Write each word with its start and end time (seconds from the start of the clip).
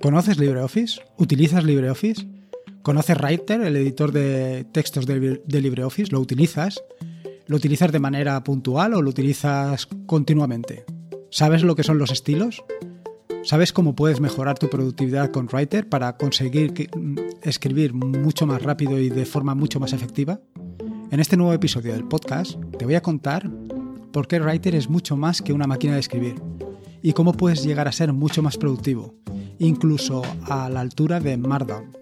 ¿Conoces 0.00 0.38
LibreOffice? 0.38 1.00
¿Utilizas 1.16 1.64
LibreOffice? 1.64 2.28
¿Conoces 2.82 3.18
Writer, 3.18 3.60
el 3.62 3.74
editor 3.74 4.12
de 4.12 4.64
textos 4.72 5.06
de, 5.06 5.42
LibreOffice? 5.48 6.12
¿Lo 6.12 6.20
utilizas? 6.20 6.80
¿Lo 7.48 7.56
utilizas 7.56 7.90
de 7.90 7.98
manera 7.98 8.42
puntual 8.44 8.94
o 8.94 9.02
lo 9.02 9.10
utilizas 9.10 9.88
continuamente? 10.06 10.84
¿Sabes 11.30 11.64
lo 11.64 11.74
que 11.74 11.82
son 11.82 11.98
los 11.98 12.12
estilos? 12.12 12.62
¿Sabes 13.42 13.72
cómo 13.72 13.96
puedes 13.96 14.20
mejorar 14.20 14.56
tu 14.56 14.70
productividad 14.70 15.32
con 15.32 15.48
Writer 15.52 15.88
para 15.88 16.16
conseguir 16.16 16.72
mm, 16.96 17.16
escribir 17.42 17.92
mucho 17.92 18.46
más 18.46 18.62
rápido 18.62 19.00
y 19.00 19.10
de 19.10 19.26
forma 19.26 19.56
mucho 19.56 19.80
más 19.80 19.92
efectiva? 19.92 20.40
En 21.10 21.18
este 21.18 21.36
nuevo 21.36 21.52
episodio 21.52 21.92
del 21.92 22.06
podcast 22.06 22.54
te 22.78 22.84
voy 22.84 22.94
a 22.94 23.02
contar 23.02 23.50
por 24.12 24.28
qué 24.28 24.38
Writer 24.38 24.76
es 24.76 24.88
mucho 24.88 25.16
más 25.16 25.42
que 25.42 25.52
una 25.52 25.66
máquina 25.66 25.94
de 25.94 26.00
escribir 26.00 26.36
y 27.02 27.14
cómo 27.14 27.32
puedes 27.32 27.64
llegar 27.64 27.88
a 27.88 27.92
ser 27.92 28.12
mucho 28.12 28.42
más 28.42 28.56
productivo, 28.56 29.14
incluso 29.58 30.22
a 30.42 30.68
la 30.68 30.80
altura 30.80 31.20
de 31.20 31.36
Markdown. 31.36 31.96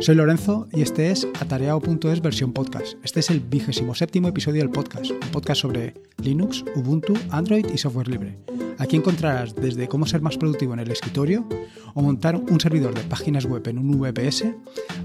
Soy 0.00 0.16
Lorenzo 0.16 0.66
y 0.72 0.82
este 0.82 1.10
es 1.10 1.26
atareado.es 1.40 2.20
versión 2.20 2.52
podcast. 2.52 2.94
Este 3.04 3.20
es 3.20 3.30
el 3.30 3.40
vigésimo 3.40 3.94
séptimo 3.94 4.28
episodio 4.28 4.60
del 4.62 4.70
podcast, 4.70 5.10
un 5.10 5.30
podcast 5.30 5.60
sobre 5.60 5.94
Linux, 6.18 6.64
Ubuntu, 6.74 7.14
Android 7.30 7.66
y 7.72 7.78
software 7.78 8.08
libre. 8.08 8.38
Aquí 8.78 8.96
encontrarás 8.96 9.54
desde 9.54 9.86
cómo 9.86 10.06
ser 10.06 10.22
más 10.22 10.36
productivo 10.36 10.74
en 10.74 10.80
el 10.80 10.90
escritorio 10.90 11.46
o 11.94 12.02
montar 12.02 12.36
un 12.36 12.60
servidor 12.60 12.94
de 12.94 13.02
páginas 13.02 13.44
web 13.44 13.66
en 13.68 13.78
un 13.78 14.00
VPS 14.00 14.46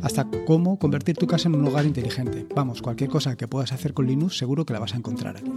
hasta 0.02 0.28
cómo 0.45 0.80
convertir 0.80 1.16
tu 1.16 1.28
casa 1.28 1.50
en 1.50 1.55
un 1.55 1.67
hogar 1.67 1.86
inteligente. 1.86 2.48
Vamos, 2.55 2.81
cualquier 2.81 3.09
cosa 3.09 3.36
que 3.36 3.48
puedas 3.48 3.72
hacer 3.73 3.94
con 3.94 4.08
Linux 4.08 4.38
seguro 4.38 4.66
que 4.66 4.73
la 4.73 4.80
vas 4.80 4.94
a 4.94 4.98
encontrar 4.98 5.38
aquí. 5.38 5.52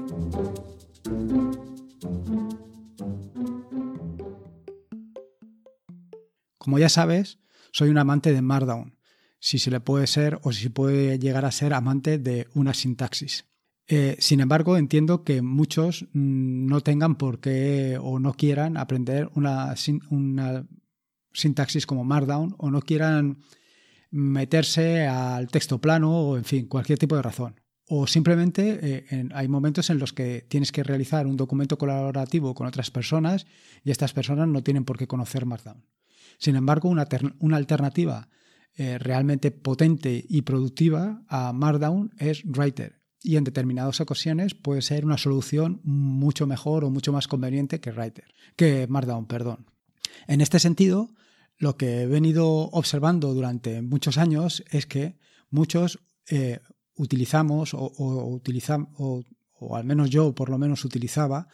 Como 6.70 6.78
ya 6.78 6.88
sabes, 6.88 7.40
soy 7.72 7.88
un 7.88 7.98
amante 7.98 8.32
de 8.32 8.42
Markdown, 8.42 8.94
si 9.40 9.58
se 9.58 9.72
le 9.72 9.80
puede 9.80 10.06
ser 10.06 10.38
o 10.44 10.52
si 10.52 10.68
puede 10.68 11.18
llegar 11.18 11.44
a 11.44 11.50
ser 11.50 11.74
amante 11.74 12.16
de 12.16 12.46
una 12.54 12.74
sintaxis. 12.74 13.46
Eh, 13.88 14.14
sin 14.20 14.38
embargo, 14.38 14.76
entiendo 14.76 15.24
que 15.24 15.42
muchos 15.42 16.04
mm, 16.12 16.66
no 16.66 16.80
tengan 16.80 17.16
por 17.16 17.41
qué 17.41 17.98
o 18.00 18.20
no 18.20 18.34
quieran 18.34 18.76
aprender 18.76 19.28
una, 19.34 19.74
sintaxis 21.32 21.86
como 21.86 22.04
Markdown 22.04 22.54
o 22.56 22.70
no 22.70 22.82
quieran 22.82 23.38
meterse 24.12 25.08
al 25.08 25.48
texto 25.48 25.80
plano 25.80 26.20
o, 26.20 26.36
en 26.36 26.44
fin, 26.44 26.68
cualquier 26.68 27.00
tipo 27.00 27.16
de 27.16 27.22
razón. 27.22 27.60
O 27.88 28.06
simplemente 28.06 28.78
eh, 28.80 29.28
hay 29.34 29.48
momentos 29.48 29.91
en 29.91 29.98
los 29.98 30.12
que 30.12 30.46
tienes 30.48 30.70
que 30.70 30.84
realizar 30.84 31.26
un 31.26 31.36
documento 31.36 31.78
colaborativo 31.78 32.54
con 32.54 32.68
otras 32.68 32.92
personas 32.92 33.48
y 33.82 33.91
estas 33.91 34.12
personas 34.12 34.46
no 34.46 34.62
tienen 34.62 34.84
por 34.84 34.96
qué 34.96 35.08
conocer 35.08 35.46
Markdown. 35.46 35.82
Sin 36.41 36.56
embargo, 36.56 36.88
una, 36.88 37.06
alternativa 37.56 38.28
eh, 38.74 38.98
realmente 38.98 39.50
potente 39.50 40.24
y 40.27 40.41
productiva 40.41 41.22
a 41.28 41.52
Markdown 41.52 42.14
es 42.19 42.42
Writer. 42.47 43.02
Y 43.22 43.36
en 43.36 43.44
determinadas 43.44 44.00
ocasiones 44.00 44.55
puede 44.55 44.80
ser 44.80 45.05
una 45.05 45.19
solución 45.19 45.82
mucho 45.84 46.47
mejor 46.47 46.84
o 46.84 46.91
mucho 46.91 47.12
más 47.12 47.28
conveniente 47.28 47.78
que 47.78 47.92
Writer, 47.92 48.24
que 48.56 48.86
Markdown, 48.88 49.27
perdón. 49.27 49.66
En 50.27 50.41
este 50.41 50.58
sentido, 50.58 51.10
lo 51.58 51.77
que 51.77 52.00
he 52.00 52.06
venido 52.06 52.48
observando 52.48 53.34
durante 53.34 53.82
muchos 53.82 54.16
años 54.16 54.64
es 54.70 54.86
que 54.86 55.19
muchos 55.50 56.00
eh, 56.30 56.60
utilizamos 56.94 57.75
o, 57.75 58.41
o, 59.58 59.77
al 59.77 59.84
menos 59.84 60.08
yo 60.08 60.34
por 60.34 60.48
lo 60.48 60.56
menos 60.56 60.86
utilizaba 60.86 61.48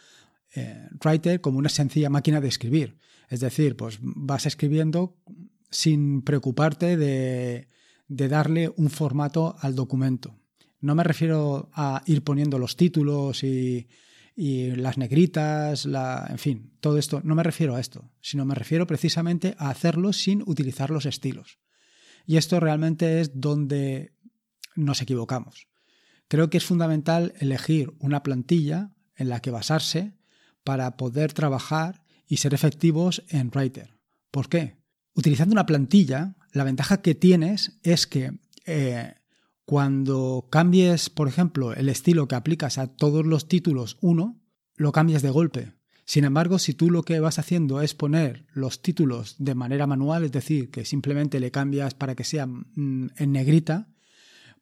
eh, 0.55 0.87
Writer 1.03 1.41
como 1.41 1.59
una 1.59 1.69
sencilla 1.69 2.09
máquina 2.09 2.41
de 2.41 2.47
escribir. 2.47 2.97
Es 3.29 3.39
decir, 3.39 3.75
pues 3.75 3.99
vas 4.01 4.45
escribiendo 4.45 5.17
sin 5.69 6.21
preocuparte 6.21 6.97
de, 6.97 7.67
darle 8.07 8.71
un 8.77 8.89
formato 8.89 9.55
al 9.59 9.75
documento. 9.75 10.39
No 10.79 10.95
me 10.95 11.03
refiero 11.03 11.69
a 11.73 12.03
ir 12.05 12.23
poniendo 12.23 12.59
los 12.59 12.77
títulos 12.77 13.43
y, 13.43 13.87
las 14.39 14.99
negritas, 14.99 15.85
en 15.85 16.37
fin, 16.37 16.71
todo 16.79 16.99
esto. 16.99 17.21
No 17.23 17.33
me 17.33 17.41
refiero 17.41 17.75
a 17.75 17.79
esto, 17.79 18.11
sino 18.21 18.45
me 18.45 18.53
refiero 18.53 18.85
precisamente 18.85 19.55
a 19.57 19.71
hacerlo 19.71 20.13
sin 20.13 20.43
utilizar 20.45 20.91
los 20.91 21.07
estilos. 21.07 21.57
Y 22.27 22.37
esto 22.37 22.59
realmente 22.59 23.19
es 23.19 23.31
donde 23.39 24.13
nos 24.75 25.01
equivocamos. 25.01 25.67
Creo 26.27 26.49
que 26.51 26.57
es 26.57 26.65
fundamental 26.65 27.33
elegir 27.39 27.93
una 27.99 28.21
plantilla 28.21 28.91
en 29.15 29.29
la 29.29 29.39
que 29.39 29.49
basarse 29.49 30.16
para 30.67 30.97
poder 30.97 31.31
trabajar 31.31 32.03
y 32.27 32.37
ser 32.37 32.53
efectivos 32.53 33.23
en 33.29 33.49
Writer. 33.55 33.95
¿Por 34.31 34.49
qué? 34.49 34.75
Utilizando 35.13 35.53
una 35.53 35.65
plantilla, 35.65 36.35
la 36.51 36.65
ventaja 36.65 37.01
que 37.01 37.15
tienes 37.15 37.79
es 37.83 38.05
que 38.05 38.33
eh, 38.65 39.13
cuando 39.63 40.49
cambies, 40.51 41.09
por 41.09 41.29
ejemplo, 41.29 41.73
el 41.73 41.87
estilo 41.87 42.27
que 42.27 42.35
aplicas 42.35 42.79
a 42.79 42.87
todos 42.87 43.25
los 43.25 43.47
títulos 43.47 43.97
1, 44.01 44.41
lo 44.75 44.91
cambias 44.91 45.21
de 45.21 45.29
golpe. 45.29 45.71
Sin 46.03 46.25
embargo, 46.25 46.59
si 46.59 46.73
tú 46.73 46.91
lo 46.91 47.03
que 47.03 47.21
vas 47.21 47.39
haciendo 47.39 47.79
es 47.81 47.93
poner 47.93 48.45
los 48.51 48.81
títulos 48.81 49.37
de 49.39 49.55
manera 49.55 49.87
manual, 49.87 50.25
es 50.25 50.33
decir, 50.33 50.69
que 50.69 50.83
simplemente 50.83 51.39
le 51.39 51.49
cambias 51.49 51.93
para 51.93 52.13
que 52.13 52.25
sea 52.25 52.45
mm, 52.45 53.11
en 53.15 53.31
negrita, 53.31 53.87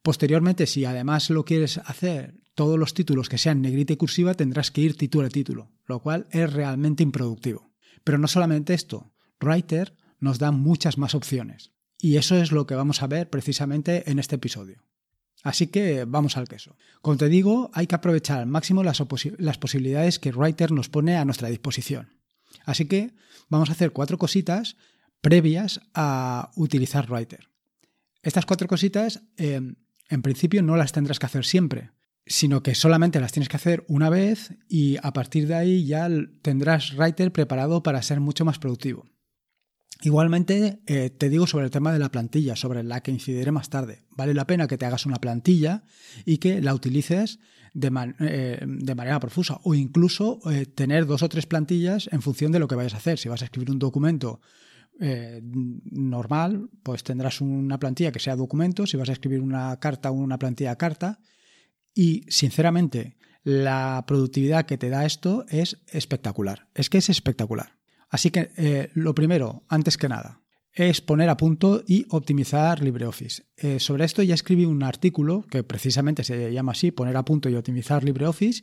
posteriormente, 0.06 0.68
si 0.68 0.84
además 0.84 1.30
lo 1.30 1.44
quieres 1.44 1.78
hacer 1.78 2.36
todos 2.54 2.78
los 2.78 2.94
títulos 2.94 3.28
que 3.28 3.38
sean 3.38 3.60
negrita 3.60 3.92
y 3.92 3.96
cursiva, 3.96 4.34
tendrás 4.34 4.70
que 4.70 4.80
ir 4.80 4.96
título 4.96 5.26
a 5.26 5.30
título 5.30 5.72
lo 5.84 5.98
cual 5.98 6.28
es 6.30 6.52
realmente 6.52 7.02
improductivo. 7.02 7.72
Pero 8.04 8.16
no 8.16 8.28
solamente 8.28 8.72
esto, 8.72 9.12
Writer 9.40 9.96
nos 10.20 10.38
da 10.38 10.52
muchas 10.52 10.96
más 10.96 11.16
opciones. 11.16 11.72
Y 11.98 12.18
eso 12.18 12.36
es 12.36 12.52
lo 12.52 12.68
que 12.68 12.76
vamos 12.76 13.02
a 13.02 13.08
ver 13.08 13.30
precisamente 13.30 14.08
en 14.08 14.20
este 14.20 14.36
episodio. 14.36 14.84
Así 15.42 15.66
que 15.66 16.04
vamos 16.04 16.36
al 16.36 16.46
queso. 16.46 16.76
Como 17.02 17.16
te 17.16 17.28
digo, 17.28 17.72
hay 17.74 17.88
que 17.88 17.96
aprovechar 17.96 18.38
al 18.38 18.46
máximo 18.46 18.84
las, 18.84 19.02
las, 19.38 19.58
posibilidades 19.58 20.20
que 20.20 20.30
Writer 20.30 20.70
nos 20.70 20.88
pone 20.88 21.16
a 21.16 21.24
nuestra 21.24 21.48
disposición. 21.48 22.20
Así 22.64 22.84
que 22.84 23.12
vamos 23.48 23.70
a 23.70 23.72
hacer 23.72 23.90
cuatro 23.90 24.18
cositas 24.18 24.76
previas 25.20 25.80
a 25.94 26.52
utilizar 26.54 27.10
Writer. 27.10 27.48
Estas 28.22 28.46
cuatro 28.46 28.68
cositas, 28.68 29.22
eh, 29.36 29.74
en 30.08 30.22
principio, 30.22 30.62
no 30.62 30.76
las 30.76 30.92
tendrás 30.92 31.18
que 31.18 31.26
hacer 31.26 31.44
siempre, 31.44 31.90
sino 32.26 32.62
que 32.62 32.74
solamente 32.74 33.20
las 33.20 33.32
tienes 33.32 33.48
que 33.48 33.56
hacer 33.56 33.84
una 33.88 34.10
vez 34.10 34.54
y 34.68 34.96
a 35.02 35.12
partir 35.12 35.46
de 35.46 35.54
ahí 35.54 35.86
ya 35.86 36.08
tendrás 36.42 36.94
Writer 36.96 37.32
preparado 37.32 37.82
para 37.82 38.02
ser 38.02 38.20
mucho 38.20 38.44
más 38.44 38.58
productivo. 38.58 39.06
Igualmente, 40.02 40.80
eh, 40.86 41.10
te 41.10 41.30
digo 41.30 41.46
sobre 41.46 41.64
el 41.64 41.70
tema 41.70 41.92
de 41.92 41.98
la 41.98 42.10
plantilla, 42.10 42.54
sobre 42.54 42.82
la 42.82 43.00
que 43.00 43.10
incidiré 43.10 43.50
más 43.50 43.70
tarde. 43.70 44.02
Vale 44.10 44.34
la 44.34 44.46
pena 44.46 44.68
que 44.68 44.76
te 44.76 44.84
hagas 44.84 45.06
una 45.06 45.20
plantilla 45.20 45.84
y 46.26 46.36
que 46.38 46.60
la 46.60 46.74
utilices 46.74 47.38
de, 47.72 47.90
eh, 48.20 48.94
manera 48.94 49.20
profusa 49.20 49.58
o 49.62 49.74
incluso 49.74 50.40
eh, 50.50 50.66
tener 50.66 51.06
dos 51.06 51.22
o 51.22 51.28
tres 51.28 51.46
plantillas 51.46 52.08
en 52.12 52.20
función 52.20 52.52
de 52.52 52.58
lo 52.58 52.68
que 52.68 52.74
vayas 52.74 52.94
a 52.94 52.98
hacer. 52.98 53.18
Si 53.18 53.28
vas 53.28 53.40
a 53.40 53.46
escribir 53.46 53.70
un 53.70 53.78
documento 53.78 54.40
normal, 54.98 56.70
pues 56.82 57.04
tendrás 57.04 57.40
una 57.40 57.78
plantilla 57.78 58.12
que 58.12 58.20
sea 58.20 58.36
documento. 58.36 58.86
Si 58.86 58.96
vas 58.96 59.08
a 59.08 59.12
escribir 59.12 59.40
una 59.40 59.78
carta, 59.78 60.10
una 60.10 60.38
plantilla 60.38 60.76
carta 60.76 61.20
y 61.96 62.24
sinceramente, 62.28 63.16
la 63.42 64.04
productividad 64.06 64.66
que 64.66 64.76
te 64.76 64.90
da 64.90 65.06
esto 65.06 65.46
es 65.48 65.78
espectacular. 65.88 66.68
Es 66.74 66.90
que 66.90 66.98
es 66.98 67.08
espectacular. 67.08 67.78
Así 68.10 68.30
que 68.30 68.50
eh, 68.56 68.90
lo 68.92 69.14
primero, 69.14 69.64
antes 69.68 69.96
que 69.96 70.08
nada, 70.08 70.42
es 70.72 71.00
poner 71.00 71.30
a 71.30 71.38
punto 71.38 71.82
y 71.86 72.04
optimizar 72.10 72.82
LibreOffice. 72.82 73.44
Eh, 73.56 73.80
sobre 73.80 74.04
esto 74.04 74.22
ya 74.22 74.34
escribí 74.34 74.66
un 74.66 74.82
artículo 74.82 75.46
que 75.48 75.62
precisamente 75.62 76.22
se 76.22 76.52
llama 76.52 76.72
así, 76.72 76.90
poner 76.90 77.16
a 77.16 77.24
punto 77.24 77.48
y 77.48 77.54
optimizar 77.54 78.04
LibreOffice, 78.04 78.62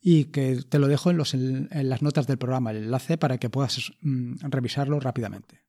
y 0.00 0.24
que 0.24 0.56
te 0.68 0.80
lo 0.80 0.88
dejo 0.88 1.12
en, 1.12 1.18
los, 1.18 1.34
en 1.34 1.68
las 1.70 2.02
notas 2.02 2.26
del 2.26 2.36
programa, 2.38 2.72
el 2.72 2.78
enlace 2.78 3.16
para 3.16 3.38
que 3.38 3.48
puedas 3.48 3.92
mm, 4.00 4.38
revisarlo 4.50 4.98
rápidamente. 4.98 5.60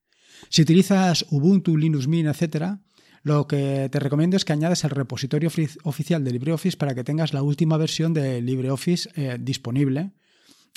Si 0.50 0.62
utilizas 0.62 1.26
Ubuntu, 1.30 1.78
Linux 1.78 2.08
Mint, 2.08 2.30
etcétera, 2.30 2.82
lo 3.24 3.48
que 3.48 3.88
te 3.90 4.00
recomiendo 4.00 4.36
es 4.36 4.44
que 4.44 4.54
añades 4.54 4.84
el 4.84 4.90
repositorio 4.90 5.50
oficial 5.84 6.24
de 6.24 6.32
LibreOffice 6.32 6.78
para 6.78 6.94
que 6.94 7.06
tengas 7.06 7.34
la 7.34 7.42
última 7.42 7.78
versión 7.78 8.14
de 8.14 8.42
LibreOffice 8.42 9.10
eh, 9.16 9.38
disponible 9.40 10.12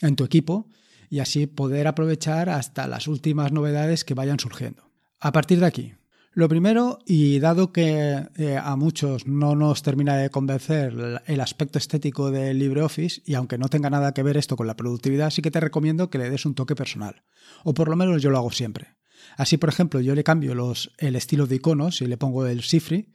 en 0.00 0.14
tu 0.14 0.24
equipo 0.24 0.68
y 1.10 1.18
así 1.18 1.46
poder 1.46 1.88
aprovechar 1.88 2.48
hasta 2.48 2.86
las 2.86 3.08
últimas 3.08 3.52
novedades 3.52 4.04
que 4.04 4.14
vayan 4.14 4.38
surgiendo. 4.38 4.90
A 5.18 5.32
partir 5.32 5.58
de 5.58 5.66
aquí, 5.66 5.94
lo 6.36 6.48
primero, 6.48 6.98
y 7.06 7.38
dado 7.38 7.72
que 7.72 8.28
eh, 8.36 8.58
a 8.62 8.76
muchos 8.76 9.26
no 9.26 9.56
nos 9.56 9.82
termina 9.82 10.16
de 10.16 10.28
convencer 10.28 11.22
el 11.26 11.40
aspecto 11.40 11.78
estético 11.78 12.30
de 12.30 12.52
LibreOffice, 12.52 13.22
y 13.24 13.34
aunque 13.34 13.56
no 13.56 13.70
tenga 13.70 13.88
nada 13.88 14.12
que 14.12 14.22
ver 14.22 14.36
esto 14.36 14.54
con 14.54 14.66
la 14.66 14.76
productividad, 14.76 15.30
sí 15.30 15.40
que 15.40 15.50
te 15.50 15.60
recomiendo 15.60 16.10
que 16.10 16.18
le 16.18 16.28
des 16.28 16.44
un 16.44 16.54
toque 16.54 16.76
personal. 16.76 17.22
O 17.64 17.72
por 17.72 17.88
lo 17.88 17.96
menos 17.96 18.20
yo 18.20 18.28
lo 18.28 18.36
hago 18.36 18.50
siempre. 18.50 18.96
Así, 19.36 19.58
por 19.58 19.68
ejemplo, 19.68 20.00
yo 20.00 20.14
le 20.14 20.24
cambio 20.24 20.74
el 20.98 21.16
estilo 21.16 21.46
de 21.46 21.56
iconos 21.56 22.00
y 22.00 22.06
le 22.06 22.16
pongo 22.16 22.46
el 22.46 22.62
Sifri, 22.62 23.12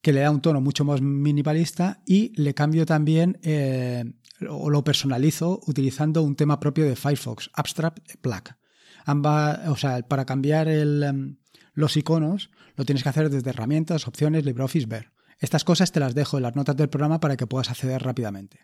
que 0.00 0.12
le 0.12 0.20
da 0.20 0.30
un 0.30 0.40
tono 0.40 0.60
mucho 0.60 0.84
más 0.84 1.00
minimalista, 1.00 2.02
y 2.06 2.32
le 2.40 2.54
cambio 2.54 2.86
también 2.86 3.38
eh, 3.42 4.04
o 4.48 4.70
lo 4.70 4.84
personalizo 4.84 5.60
utilizando 5.66 6.22
un 6.22 6.36
tema 6.36 6.60
propio 6.60 6.84
de 6.84 6.96
Firefox, 6.96 7.50
Abstract 7.54 8.22
Black. 8.22 8.56
Ambas, 9.04 9.66
o 9.68 9.76
sea, 9.76 10.02
para 10.02 10.26
cambiar 10.26 10.68
em, 10.68 11.38
los 11.72 11.96
iconos 11.96 12.50
lo 12.76 12.84
tienes 12.84 13.02
que 13.02 13.08
hacer 13.08 13.30
desde 13.30 13.50
herramientas, 13.50 14.06
opciones, 14.06 14.44
LibreOffice, 14.44 14.86
ver. 14.86 15.12
Estas 15.40 15.64
cosas 15.64 15.92
te 15.92 16.00
las 16.00 16.14
dejo 16.14 16.36
en 16.36 16.42
las 16.42 16.56
notas 16.56 16.76
del 16.76 16.88
programa 16.88 17.20
para 17.20 17.36
que 17.36 17.46
puedas 17.46 17.70
acceder 17.70 18.02
rápidamente. 18.02 18.60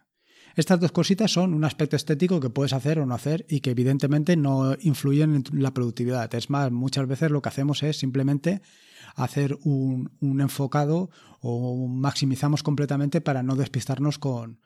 Estas 0.56 0.78
dos 0.78 0.92
cositas 0.92 1.32
son 1.32 1.52
un 1.52 1.64
aspecto 1.64 1.96
estético 1.96 2.38
que 2.38 2.50
puedes 2.50 2.72
hacer 2.72 3.00
o 3.00 3.06
no 3.06 3.14
hacer 3.14 3.44
y 3.48 3.60
que 3.60 3.70
evidentemente 3.70 4.36
no 4.36 4.76
influyen 4.80 5.34
en 5.34 5.62
la 5.62 5.74
productividad. 5.74 6.32
Es 6.34 6.48
más, 6.48 6.70
muchas 6.70 7.08
veces 7.08 7.30
lo 7.30 7.42
que 7.42 7.48
hacemos 7.48 7.82
es 7.82 7.98
simplemente 7.98 8.62
hacer 9.16 9.58
un, 9.62 10.10
enfocado 10.40 11.10
o 11.40 11.88
maximizamos 11.88 12.62
completamente 12.62 13.20
para 13.20 13.42
no 13.42 13.56
despistarnos 13.56 14.18
con, 14.18 14.60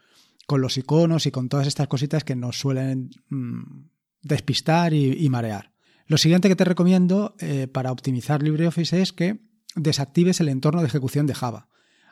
los 0.48 0.76
iconos 0.78 1.26
y 1.26 1.30
con 1.30 1.48
todas 1.48 1.66
estas 1.66 1.88
cositas 1.88 2.24
que 2.24 2.36
nos 2.36 2.58
suelen 2.58 3.10
mm, 3.28 3.88
despistar 4.22 4.92
y, 4.92 5.28
marear. 5.28 5.72
Lo 6.06 6.18
siguiente 6.18 6.48
que 6.48 6.56
te 6.56 6.64
recomiendo 6.64 7.34
eh, 7.38 7.66
para 7.66 7.92
optimizar 7.92 8.42
LibreOffice 8.42 9.02
es 9.02 9.12
que 9.12 9.40
desactives 9.74 10.40
el 10.40 10.48
entorno 10.48 10.80
de 10.80 10.88
ejecución 10.88 11.26
de 11.26 11.34
Java. 11.34 11.68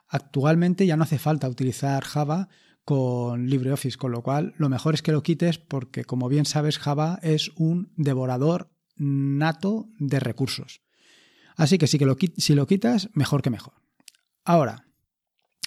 Actualmente 0.08 0.86
ya 0.86 0.96
no 0.96 1.04
hace 1.04 1.18
falta 1.18 1.48
utilizar 1.48 2.04
Java 2.04 2.48
con 2.86 3.48
LibreOffice, 3.48 3.98
con 3.98 4.12
lo 4.12 4.22
cual 4.22 4.54
lo 4.58 4.68
mejor 4.68 4.94
es 4.94 5.02
que 5.02 5.10
lo 5.10 5.24
quites 5.24 5.58
porque, 5.58 6.04
como 6.04 6.28
bien 6.28 6.44
sabes, 6.44 6.78
Java 6.78 7.18
es 7.20 7.50
un 7.56 7.92
devorador 7.96 8.70
nato 8.94 9.88
de 9.98 10.20
recursos. 10.20 10.82
Así 11.56 11.78
que, 11.78 11.88
sí 11.88 11.98
que 11.98 12.06
lo, 12.06 12.16
si 12.36 12.54
lo 12.54 12.68
quitas, 12.68 13.10
mejor 13.12 13.42
que 13.42 13.50
mejor. 13.50 13.74
Ahora, 14.44 14.86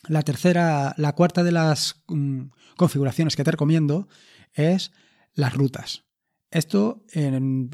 la 0.07 0.21
tercera, 0.21 0.93
la 0.95 1.11
cuarta 1.11 1.43
de 1.43 1.51
las 1.51 2.03
mm, 2.07 2.43
configuraciones 2.77 3.35
que 3.35 3.43
te 3.43 3.51
recomiendo 3.51 4.07
es 4.53 4.93
las 5.33 5.53
rutas. 5.53 6.05
Esto 6.51 7.03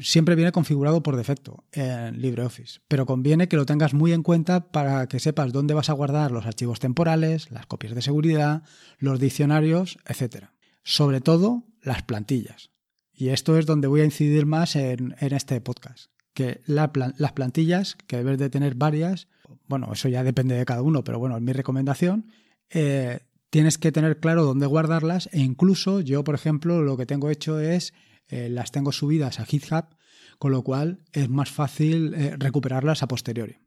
siempre 0.00 0.34
viene 0.34 0.52
configurado 0.52 1.02
por 1.02 1.16
defecto 1.16 1.64
en 1.72 2.20
LibreOffice, 2.20 2.80
pero 2.88 3.06
conviene 3.06 3.48
que 3.48 3.56
lo 3.56 3.64
tengas 3.64 3.94
muy 3.94 4.12
en 4.12 4.22
cuenta 4.22 4.70
para 4.70 5.08
que 5.08 5.18
sepas 5.18 5.52
dónde 5.52 5.72
vas 5.72 5.88
a 5.88 5.94
guardar 5.94 6.30
los 6.30 6.44
archivos 6.44 6.78
temporales, 6.78 7.50
las 7.50 7.64
copias 7.64 7.94
de 7.94 8.02
seguridad, 8.02 8.64
los 8.98 9.18
diccionarios, 9.18 9.98
etc. 10.06 10.48
Sobre 10.82 11.22
todo 11.22 11.64
las 11.80 12.02
plantillas. 12.02 12.70
Y 13.14 13.30
esto 13.30 13.56
es 13.56 13.64
donde 13.64 13.88
voy 13.88 14.02
a 14.02 14.04
incidir 14.04 14.44
más 14.44 14.76
en, 14.76 15.14
este 15.20 15.58
podcast. 15.62 16.10
Que 16.34 16.60
las 16.66 17.32
plantillas, 17.32 17.96
que 18.06 18.18
debes 18.18 18.36
de 18.36 18.50
tener 18.50 18.74
varias, 18.74 19.28
bueno, 19.68 19.90
eso 19.90 20.10
ya 20.10 20.22
depende 20.22 20.54
de 20.54 20.66
cada 20.66 20.82
uno, 20.82 21.02
pero 21.02 21.18
bueno, 21.18 21.34
es 21.36 21.42
mi 21.42 21.54
recomendación, 21.54 22.26
eh, 22.68 23.20
tienes 23.48 23.78
que 23.78 23.90
tener 23.90 24.20
claro 24.20 24.44
dónde 24.44 24.66
guardarlas 24.66 25.30
e 25.32 25.40
incluso 25.40 26.00
yo, 26.00 26.24
por 26.24 26.34
ejemplo, 26.34 26.82
lo 26.82 26.98
que 26.98 27.06
tengo 27.06 27.30
hecho 27.30 27.58
es 27.58 27.94
eh, 28.28 28.48
las 28.48 28.72
tengo 28.72 28.92
subidas 28.92 29.40
a 29.40 29.44
GitHub, 29.44 29.86
con 30.38 30.52
lo 30.52 30.62
cual 30.62 31.04
es 31.12 31.28
más 31.28 31.50
fácil 31.50 32.14
eh, 32.14 32.36
recuperarlas 32.38 33.02
a 33.02 33.08
posteriori. 33.08 33.58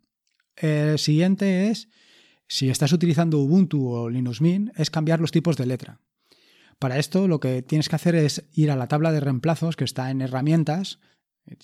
El 0.56 1.00
siguiente 1.00 1.70
es, 1.70 1.90
si 2.48 2.70
estás 2.70 2.92
utilizando 2.92 3.40
Ubuntu 3.40 3.88
o 3.88 4.10
Linux 4.10 4.42
Mint, 4.42 4.72
es 4.78 4.90
cambiar 4.92 5.20
los 5.20 5.32
tipos 5.32 5.56
de 5.58 5.66
letra. 5.66 6.02
Para 6.80 6.98
esto 6.98 7.28
lo 7.28 7.40
que 7.40 7.62
tienes 7.62 7.90
que 7.90 7.96
hacer 7.96 8.16
es 8.16 8.46
ir 8.54 8.72
a 8.72 8.76
la 8.76 8.88
tabla 8.88 9.12
de 9.12 9.20
reemplazos 9.20 9.76
que 9.76 9.84
está 9.84 10.12
en 10.12 10.22
herramientas, 10.22 11.00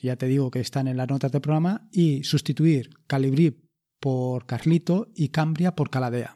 ya 0.01 0.15
te 0.15 0.27
digo 0.27 0.51
que 0.51 0.59
están 0.59 0.87
en 0.87 0.97
las 0.97 1.09
notas 1.09 1.31
del 1.31 1.41
programa, 1.41 1.87
y 1.91 2.23
sustituir 2.23 2.89
Calibri 3.07 3.69
por 3.99 4.45
Carlito 4.45 5.07
y 5.15 5.29
Cambria 5.29 5.75
por 5.75 5.89
Caladea. 5.89 6.35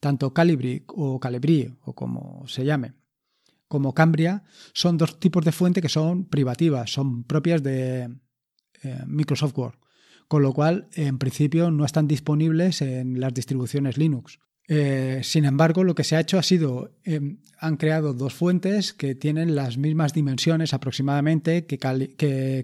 Tanto 0.00 0.32
Calibri 0.32 0.84
o 0.88 1.20
Calibri 1.20 1.76
o 1.82 1.94
como 1.94 2.46
se 2.46 2.64
llame, 2.64 2.94
como 3.70 3.94
Cambria 3.94 4.42
son 4.74 4.98
dos 4.98 5.20
tipos 5.20 5.44
de 5.44 5.52
fuente 5.52 5.80
que 5.80 5.88
son 5.88 6.24
privativas, 6.24 6.92
son 6.92 7.22
propias 7.22 7.62
de 7.62 8.10
eh, 8.82 9.02
Microsoft 9.06 9.56
Word, 9.56 9.76
con 10.26 10.42
lo 10.42 10.52
cual 10.52 10.88
en 10.94 11.18
principio 11.18 11.70
no 11.70 11.84
están 11.84 12.08
disponibles 12.08 12.82
en 12.82 13.20
las 13.20 13.32
distribuciones 13.32 13.96
Linux. 13.96 14.40
Eh, 14.66 15.20
sin 15.22 15.44
embargo, 15.44 15.84
lo 15.84 15.94
que 15.94 16.02
se 16.02 16.16
ha 16.16 16.20
hecho 16.20 16.36
ha 16.36 16.42
sido, 16.42 16.98
em, 17.04 17.38
han 17.60 17.76
creado 17.76 18.12
dos 18.12 18.34
fuentes 18.34 18.92
que 18.92 19.14
tienen 19.14 19.54
las 19.54 19.78
mismas 19.78 20.14
dimensiones 20.14 20.74
aproximadamente 20.74 21.64
que, 21.66 21.78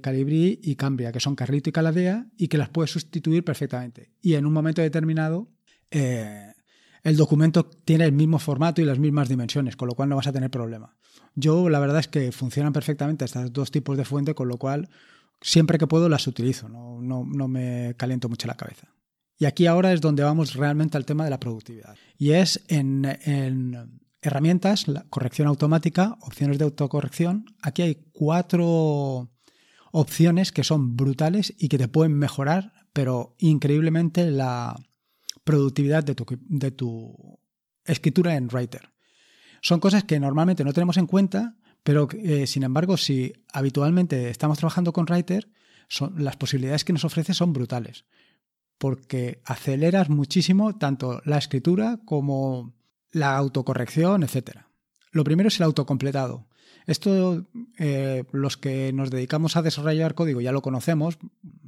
Calibri 0.02 0.58
y 0.60 0.74
Cambria, 0.74 1.12
que 1.12 1.20
son 1.20 1.36
Carlito 1.36 1.70
y 1.70 1.72
Caladea, 1.72 2.26
y 2.36 2.48
que 2.48 2.58
las 2.58 2.70
puedes 2.70 2.90
sustituir 2.90 3.44
perfectamente. 3.44 4.10
Y 4.20 4.34
en 4.34 4.44
un 4.44 4.52
momento 4.52 4.82
determinado 4.82 5.52
eh, 5.92 6.52
el 7.06 7.16
documento 7.16 7.64
tiene 7.64 8.04
el 8.04 8.10
mismo 8.10 8.40
formato 8.40 8.82
y 8.82 8.84
las 8.84 8.98
mismas 8.98 9.28
dimensiones, 9.28 9.76
con 9.76 9.86
lo 9.86 9.94
cual 9.94 10.08
no 10.08 10.16
vas 10.16 10.26
a 10.26 10.32
tener 10.32 10.50
problema. 10.50 10.96
Yo 11.36 11.68
la 11.68 11.78
verdad 11.78 12.00
es 12.00 12.08
que 12.08 12.32
funcionan 12.32 12.72
perfectamente 12.72 13.24
estos 13.24 13.52
dos 13.52 13.70
tipos 13.70 13.96
de 13.96 14.04
fuente, 14.04 14.34
con 14.34 14.48
lo 14.48 14.56
cual 14.56 14.88
siempre 15.40 15.78
que 15.78 15.86
puedo 15.86 16.08
las 16.08 16.26
utilizo, 16.26 16.68
no, 16.68 17.00
no, 17.00 17.46
me 17.46 17.94
caliento 17.96 18.28
mucho 18.28 18.48
la 18.48 18.56
cabeza. 18.56 18.88
Y 19.38 19.44
aquí 19.44 19.66
ahora 19.68 19.92
es 19.92 20.00
donde 20.00 20.24
vamos 20.24 20.54
realmente 20.54 20.96
al 20.96 21.04
tema 21.04 21.22
de 21.22 21.30
la 21.30 21.38
productividad. 21.38 21.94
Y 22.18 22.32
es 22.32 22.64
en, 22.66 23.04
en 23.04 24.00
herramientas, 24.20 24.88
la 24.88 25.04
corrección 25.08 25.46
automática, 25.46 26.18
opciones 26.22 26.58
de 26.58 26.64
autocorrección. 26.64 27.44
Aquí 27.62 27.82
hay 27.82 28.10
cuatro 28.14 29.30
opciones 29.92 30.50
que 30.50 30.64
son 30.64 30.96
brutales 30.96 31.54
y 31.56 31.68
que 31.68 31.78
te 31.78 31.86
pueden 31.86 32.18
mejorar, 32.18 32.72
pero 32.92 33.36
increíblemente 33.38 34.28
la, 34.28 34.74
productividad 35.46 36.02
de 36.02 36.70
tu, 36.72 37.38
escritura 37.84 38.34
en 38.34 38.48
Writer. 38.48 38.90
Son 39.62 39.78
cosas 39.78 40.02
que 40.02 40.18
normalmente 40.18 40.64
no 40.64 40.72
tenemos 40.72 40.96
en 40.96 41.06
cuenta, 41.06 41.54
pero 41.84 42.08
eh, 42.12 42.48
sin 42.48 42.64
embargo, 42.64 42.96
si 42.96 43.32
habitualmente 43.52 44.28
estamos 44.28 44.58
trabajando 44.58 44.92
con 44.92 45.06
Writer, 45.08 45.48
son, 45.88 46.24
las 46.24 46.36
posibilidades 46.36 46.84
que 46.84 46.92
nos 46.92 47.04
ofrece 47.04 47.32
son 47.32 47.52
brutales, 47.52 48.06
porque 48.76 49.40
aceleras 49.44 50.10
muchísimo 50.10 50.76
tanto 50.78 51.22
la 51.24 51.38
escritura 51.38 52.00
como 52.04 52.74
la 53.12 53.36
autocorrección, 53.36 54.24
etc. 54.24 54.62
Lo 55.12 55.22
primero 55.22 55.46
es 55.46 55.60
el 55.60 55.64
autocompletado. 55.66 56.48
Esto, 56.86 57.44
eh, 57.78 58.24
los 58.30 58.56
que 58.56 58.92
nos 58.92 59.10
dedicamos 59.10 59.56
a 59.56 59.62
desarrollar 59.62 60.14
código 60.14 60.40
ya 60.40 60.52
lo 60.52 60.62
conocemos 60.62 61.18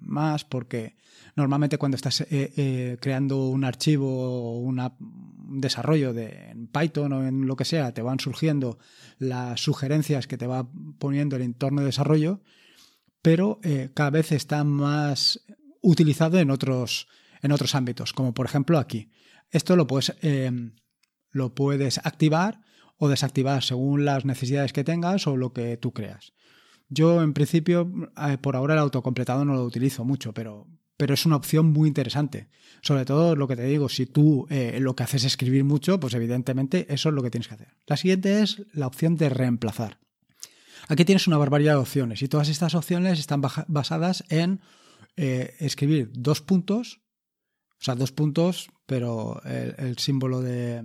más 0.01 0.45
porque 0.45 0.97
normalmente 1.35 1.77
cuando 1.77 1.97
estás 1.97 2.21
eh, 2.21 2.53
eh, 2.57 2.97
creando 3.01 3.49
un 3.49 3.65
archivo 3.65 4.09
o 4.09 4.59
un 4.59 4.81
desarrollo 5.61 6.13
de, 6.13 6.51
en 6.51 6.69
Python 6.69 7.13
o 7.13 7.27
en 7.27 7.47
lo 7.47 7.57
que 7.57 7.65
sea, 7.65 7.93
te 7.93 8.03
van 8.03 8.21
surgiendo 8.21 8.79
las 9.19 9.61
sugerencias 9.61 10.29
que 10.29 10.39
te 10.39 10.47
va 10.47 10.69
poniendo 10.99 11.35
el 11.35 11.43
entorno 11.43 11.81
de 11.81 11.87
desarrollo, 11.87 12.41
pero 13.21 13.61
cada 13.95 14.11
vez 14.11 14.31
está 14.31 14.63
más 14.63 15.45
utilizado 15.83 16.39
en 16.39 16.51
otros, 16.51 17.09
en 17.43 17.51
otros 17.51 17.75
ámbitos, 17.75 18.13
como 18.13 18.33
por 18.33 18.47
ejemplo 18.47 18.79
aquí. 18.79 19.11
Esto 19.51 19.75
lo 19.75 19.87
puedes, 19.87 20.15
lo 21.33 21.55
puedes 21.55 21.99
activar 21.99 22.61
o 22.99 23.09
desactivar 23.09 23.63
según 23.63 24.05
las 24.05 24.25
necesidades 24.25 24.73
que 24.73 24.85
tengas 24.85 25.27
o 25.27 25.37
lo 25.37 25.53
que 25.53 25.77
tú 25.77 25.93
creas. 25.93 26.33
Yo, 26.89 27.23
en 27.23 27.33
principio, 27.33 27.91
eh, 28.17 28.39
por 28.39 28.57
ahora 28.57 28.75
el 28.75 28.81
autocompletado 28.81 29.45
no 29.45 29.55
lo 29.55 29.65
utilizo 29.65 30.05
mucho, 30.05 30.33
pero, 30.33 30.67
pero 30.97 31.15
es 31.15 31.27
una 31.27 31.37
opción 31.37 31.67
muy 31.67 31.89
interesante. 31.89 32.49
Sobre 32.83 33.05
todo 33.05 33.37
lo 33.37 33.47
que 33.47 33.57
te 33.57 33.65
digo, 33.65 33.89
si 33.89 34.07
tú 34.07 34.47
eh, 34.51 34.79
lo 34.81 34.97
que 34.97 35.03
haces 35.03 35.23
es 35.23 35.33
escribir 35.33 35.65
mucho, 35.65 36.01
pues 36.01 36.15
evidentemente 36.15 36.87
eso 36.93 37.11
es 37.11 37.15
lo 37.15 37.23
que 37.23 37.31
tienes 37.31 37.49
que 37.49 37.55
hacer. 37.55 37.77
La 37.87 37.97
siguiente 37.97 38.43
es 38.43 38.63
la 38.73 38.87
opción 38.87 39.17
de 39.17 39.29
reemplazar. 39.29 39.99
Aquí 40.89 41.05
tienes 41.05 41.27
una 41.27 41.37
barbaridad 41.37 41.75
de 41.75 41.81
opciones 41.81 42.23
y 42.23 42.29
todas 42.29 42.49
estas 42.49 42.75
opciones 42.75 43.19
están 43.19 43.43
basadas 43.43 44.25
en 44.31 44.61
eh, 45.17 45.55
escribir 45.59 46.11
dos 46.15 46.41
puntos, 46.41 47.01
o 47.81 47.85
sea, 47.85 47.95
dos 47.95 48.11
puntos, 48.11 48.71
pero 48.87 49.43
el 49.45 49.99
símbolo 49.99 50.41
de 50.41 50.83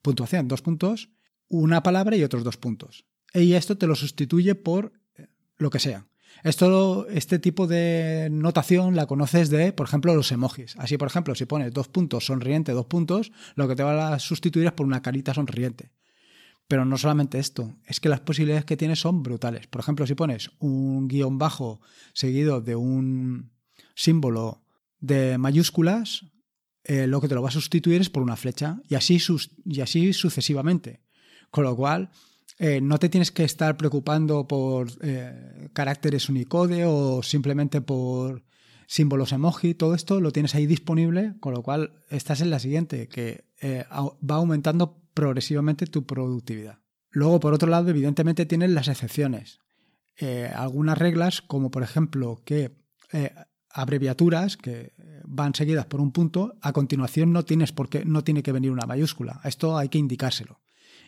puntuación, 0.00 0.48
dos 0.48 0.62
puntos, 0.62 1.10
una 1.52 1.82
palabra 1.82 2.16
y 2.16 2.24
otros 2.24 2.44
dos 2.44 2.56
puntos. 2.56 3.04
Y 3.34 3.52
esto 3.52 3.76
te 3.76 3.86
lo 3.86 3.94
sustituye 3.94 4.54
por 4.54 4.94
eh, 5.14 5.28
lo 5.58 5.68
que 5.68 5.78
sea. 5.78 6.06
Esto, 6.44 7.06
este 7.08 7.38
tipo 7.38 7.66
de 7.66 8.28
notación 8.32 8.96
la 8.96 9.06
conoces 9.06 9.50
de, 9.50 9.72
por 9.72 9.86
ejemplo, 9.86 10.14
los 10.14 10.32
emojis. 10.32 10.74
Así, 10.78 10.96
por 10.96 11.08
ejemplo, 11.08 11.34
si 11.34 11.44
pones 11.44 11.72
dos 11.72 11.88
puntos, 11.88 12.24
sonriente, 12.24 12.72
dos 12.72 12.86
puntos, 12.86 13.32
lo 13.54 13.68
que 13.68 13.76
te 13.76 13.82
va 13.82 14.14
a 14.14 14.18
sustituir 14.18 14.66
es 14.66 14.72
por 14.72 14.86
una 14.86 15.02
carita 15.02 15.34
sonriente. 15.34 15.92
Pero 16.68 16.86
no 16.86 16.96
solamente 16.96 17.38
esto, 17.38 17.76
es 17.84 18.00
que 18.00 18.08
las 18.08 18.20
posibilidades 18.20 18.64
que 18.64 18.78
tienes 18.78 19.00
son 19.00 19.22
brutales. 19.22 19.66
Por 19.66 19.82
ejemplo, 19.82 20.06
si 20.06 20.14
pones 20.14 20.50
un 20.58 21.06
guion 21.06 21.36
bajo 21.36 21.82
seguido 22.14 22.62
de 22.62 22.76
un 22.76 23.52
símbolo 23.94 24.64
de 25.00 25.36
mayúsculas, 25.36 26.24
eh, 26.84 27.06
lo 27.06 27.20
que 27.20 27.28
te 27.28 27.34
lo 27.34 27.42
va 27.42 27.50
a 27.50 27.52
sustituir 27.52 28.00
es 28.00 28.08
por 28.08 28.22
una 28.22 28.36
flecha 28.36 28.80
y 28.88 28.94
así, 28.94 29.18
y 29.66 29.80
así 29.82 30.14
sucesivamente. 30.14 31.02
Con 31.52 31.64
lo 31.64 31.76
cual, 31.76 32.08
eh, 32.58 32.80
no 32.80 32.98
te 32.98 33.10
tienes 33.10 33.30
que 33.30 33.44
estar 33.44 33.76
preocupando 33.76 34.48
por 34.48 34.88
eh, 35.02 35.68
caracteres 35.74 36.30
Unicode 36.30 36.86
o 36.86 37.22
simplemente 37.22 37.82
por 37.82 38.42
símbolos 38.86 39.32
emoji, 39.32 39.74
todo 39.74 39.94
esto 39.94 40.18
lo 40.18 40.32
tienes 40.32 40.54
ahí 40.54 40.66
disponible, 40.66 41.34
con 41.40 41.52
lo 41.52 41.62
cual 41.62 41.92
estás 42.08 42.40
en 42.40 42.48
la 42.48 42.58
siguiente, 42.58 43.06
que 43.06 43.44
eh, 43.60 43.84
va 43.90 44.36
aumentando 44.36 45.02
progresivamente 45.12 45.86
tu 45.86 46.06
productividad. 46.06 46.78
Luego, 47.10 47.38
por 47.38 47.52
otro 47.52 47.68
lado, 47.68 47.90
evidentemente 47.90 48.46
tienes 48.46 48.70
las 48.70 48.88
excepciones. 48.88 49.60
algunas 50.54 50.96
reglas, 50.96 51.42
como 51.42 51.70
por 51.70 51.82
ejemplo 51.82 52.40
que 52.46 52.78
abreviaturas 53.68 54.56
que 54.56 54.94
van 55.24 55.54
seguidas 55.54 55.84
por 55.84 56.00
un 56.00 56.12
punto, 56.12 56.54
a 56.62 56.72
continuación 56.72 57.30
no 57.30 57.44
tienes 57.44 57.72
por 57.72 57.90
qué, 57.90 58.06
no 58.06 58.24
tiene 58.24 58.42
que 58.42 58.52
venir 58.52 58.70
una 58.70 58.86
mayúscula. 58.86 59.42
Esto 59.44 59.76
hay 59.76 59.90
que 59.90 59.98
indicárselo. 59.98 60.61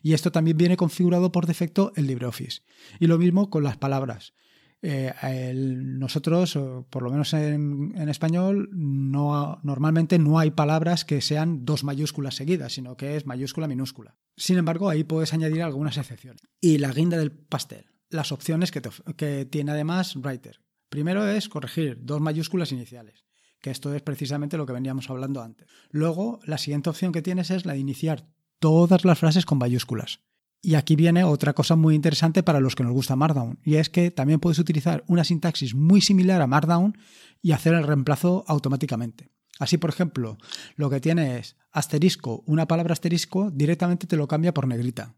Y 0.05 0.13
esto 0.13 0.31
también 0.31 0.59
viene 0.59 0.77
configurado 0.77 1.33
por 1.33 1.47
defecto 1.47 1.91
en 1.97 2.07
LibreOffice. 2.07 2.61
Y 3.01 3.07
lo 3.07 3.17
mismo 3.17 3.49
con 3.49 3.65
las 3.65 3.79
palabras. 3.79 4.35
Eh, 4.83 5.15
nosotros, 5.57 6.59
por 6.91 7.03
lo 7.03 7.11
menos 7.11 7.33
en, 7.33 7.95
español, 8.11 8.69
no, 8.75 9.59
normalmente 9.63 10.19
no 10.19 10.39
hay 10.39 10.51
palabras 10.51 11.07
que 11.07 11.23
sean 11.23 11.65
dos 11.65 11.85
mayúsculas 11.85 12.35
seguidas, 12.35 12.75
sino 12.75 12.99
que 12.99 13.17
es 13.17 13.25
mayúscula 13.25 13.67
minúscula. 13.67 14.19
Sin 14.37 14.59
embargo, 14.59 14.91
ahí 14.91 15.05
puedes 15.05 15.33
añadir 15.33 15.63
algunas 15.63 15.97
excepciones. 15.97 16.43
Y 16.61 16.77
la 16.77 16.93
guinda 16.93 17.17
del 17.17 17.33
pastel, 17.33 17.87
las 18.11 18.31
opciones 18.31 18.73
que 18.73 19.47
tiene 19.47 19.73
además 19.73 20.17
Writer. 20.17 20.61
Primero 20.91 21.27
es 21.27 21.49
corregir 21.49 21.97
dos 22.03 22.21
mayúsculas 22.21 22.73
iniciales, 22.73 23.25
que 23.63 23.71
esto 23.71 23.95
es 23.95 24.03
precisamente 24.03 24.59
lo 24.59 24.67
que 24.67 24.75
veníamos 24.75 25.09
hablando 25.09 25.41
antes. 25.41 25.67
Luego, 25.89 26.41
la 26.45 26.59
siguiente 26.59 26.91
opción 26.91 27.11
que 27.11 27.23
tienes 27.23 27.51
es 27.51 27.65
la 27.65 27.73
de 27.73 27.79
iniciar 27.79 28.29
todas 28.59 29.05
las 29.05 29.19
frases 29.19 29.47
con 29.47 29.59
mayúsculas. 29.59 30.21
Y 30.61 30.77
aquí 30.77 30.97
viene 30.97 31.25
otra 31.25 31.53
cosa 31.53 31.77
muy 31.77 31.95
interesante 31.95 32.43
para 32.43 32.61
los 32.61 32.75
que 32.75 32.85
nos 32.85 32.93
gusta 32.93 33.17
Markdown, 33.17 33.59
y 33.63 33.75
es 33.77 33.91
que 33.91 34.11
también 34.11 34.41
puedes 34.41 34.59
utilizar 34.59 35.05
una 35.07 35.23
sintaxis 35.23 35.75
muy 35.75 36.01
similar 36.01 36.41
a 36.41 36.47
Markdown 36.47 36.97
y 37.43 37.53
hacer 37.53 37.75
el 37.75 37.87
reemplazo 37.87 38.45
automáticamente. 38.49 39.31
Así, 39.59 39.77
por 39.77 39.91
ejemplo, 39.91 40.39
lo 40.77 40.89
que 40.89 41.01
tiene 41.01 41.37
es 41.39 41.57
asterisco, 41.71 42.43
una 42.47 42.67
palabra 42.67 42.95
asterisco, 42.95 43.51
directamente 43.51 44.07
te 44.07 44.17
lo 44.17 44.27
cambia 44.27 44.55
por 44.55 44.67
negrita. 44.67 45.15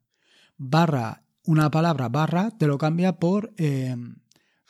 Barra, 0.56 1.22
una 1.44 1.70
palabra 1.70 2.08
barra, 2.08 2.50
te 2.50 2.66
lo 2.66 2.76
cambia 2.76 3.18
por 3.18 3.54
eh, 3.56 3.96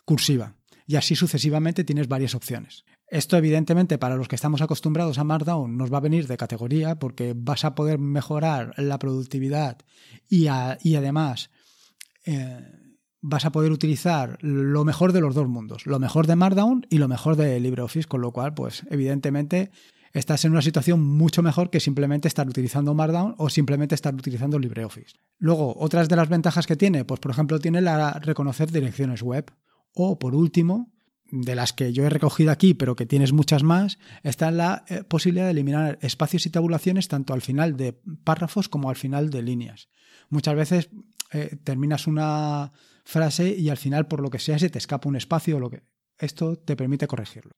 cursiva. 0.04 0.56
Y 0.86 0.96
así 0.96 1.16
sucesivamente 1.16 1.84
tienes 1.84 2.06
varias 2.06 2.34
opciones. 2.34 2.84
Esto 3.08 3.36
evidentemente 3.36 3.98
para 3.98 4.16
los 4.16 4.26
que 4.26 4.34
estamos 4.34 4.62
acostumbrados 4.62 5.18
a 5.18 5.24
Markdown 5.24 5.76
nos 5.76 5.92
va 5.92 5.98
a 5.98 6.00
venir 6.00 6.26
de 6.26 6.36
categoría 6.36 6.98
porque 6.98 7.34
vas 7.36 7.64
a 7.64 7.74
poder 7.74 7.98
mejorar 7.98 8.74
la 8.78 8.98
productividad 8.98 9.78
y, 10.28 10.48
además 10.48 11.50
eh, 12.24 12.60
vas 13.20 13.44
a 13.44 13.52
poder 13.52 13.70
utilizar 13.70 14.38
lo 14.40 14.84
mejor 14.84 15.12
de 15.12 15.20
los 15.20 15.34
dos 15.34 15.48
mundos, 15.48 15.86
lo 15.86 16.00
mejor 16.00 16.26
de 16.26 16.36
Markdown 16.36 16.86
y 16.90 16.98
lo 16.98 17.06
mejor 17.06 17.36
de 17.36 17.60
LibreOffice, 17.60 18.08
con 18.08 18.20
lo 18.20 18.32
cual 18.32 18.54
pues 18.54 18.84
evidentemente 18.90 19.70
estás 20.12 20.44
en 20.44 20.52
una 20.52 20.62
situación 20.62 21.00
mucho 21.02 21.42
mejor 21.42 21.70
que 21.70 21.78
simplemente 21.78 22.26
estar 22.26 22.48
utilizando 22.48 22.94
Markdown 22.94 23.36
o 23.38 23.48
simplemente 23.50 23.94
estar 23.94 24.14
utilizando 24.14 24.58
LibreOffice. 24.58 25.16
Luego, 25.38 25.76
otras 25.78 26.08
de 26.08 26.16
las 26.16 26.28
ventajas 26.28 26.66
que 26.66 26.76
tiene, 26.76 27.04
pues 27.04 27.20
por 27.20 27.30
ejemplo 27.30 27.60
tiene 27.60 27.80
la 27.80 28.14
reconocer 28.14 28.72
direcciones 28.72 29.22
web 29.22 29.52
o 29.94 30.18
por 30.18 30.34
último 30.34 30.92
de 31.30 31.54
las 31.54 31.72
que 31.72 31.92
yo 31.92 32.04
he 32.04 32.10
recogido 32.10 32.50
aquí, 32.50 32.74
pero 32.74 32.96
que 32.96 33.06
tienes 33.06 33.32
muchas 33.32 33.62
más, 33.62 33.98
está 34.22 34.50
la 34.50 34.84
eh, 34.88 35.02
posibilidad 35.04 35.46
de 35.46 35.52
eliminar 35.52 35.98
espacios 36.00 36.46
y 36.46 36.50
tabulaciones 36.50 37.08
tanto 37.08 37.34
al 37.34 37.42
final 37.42 37.76
de 37.76 37.92
párrafos 38.24 38.68
como 38.68 38.90
al 38.90 38.96
final 38.96 39.30
de 39.30 39.42
líneas. 39.42 39.88
Muchas 40.28 40.54
veces 40.54 40.90
eh, 41.32 41.56
terminas 41.64 42.06
una 42.06 42.72
frase 43.04 43.54
y 43.56 43.68
al 43.68 43.76
final, 43.76 44.06
por 44.06 44.20
lo 44.20 44.30
que 44.30 44.38
sea, 44.38 44.58
se 44.58 44.70
te 44.70 44.78
escapa 44.78 45.08
un 45.08 45.16
espacio 45.16 45.56
o 45.56 45.60
lo 45.60 45.70
que. 45.70 45.82
Esto 46.18 46.56
te 46.56 46.76
permite 46.76 47.06
corregirlo. 47.06 47.52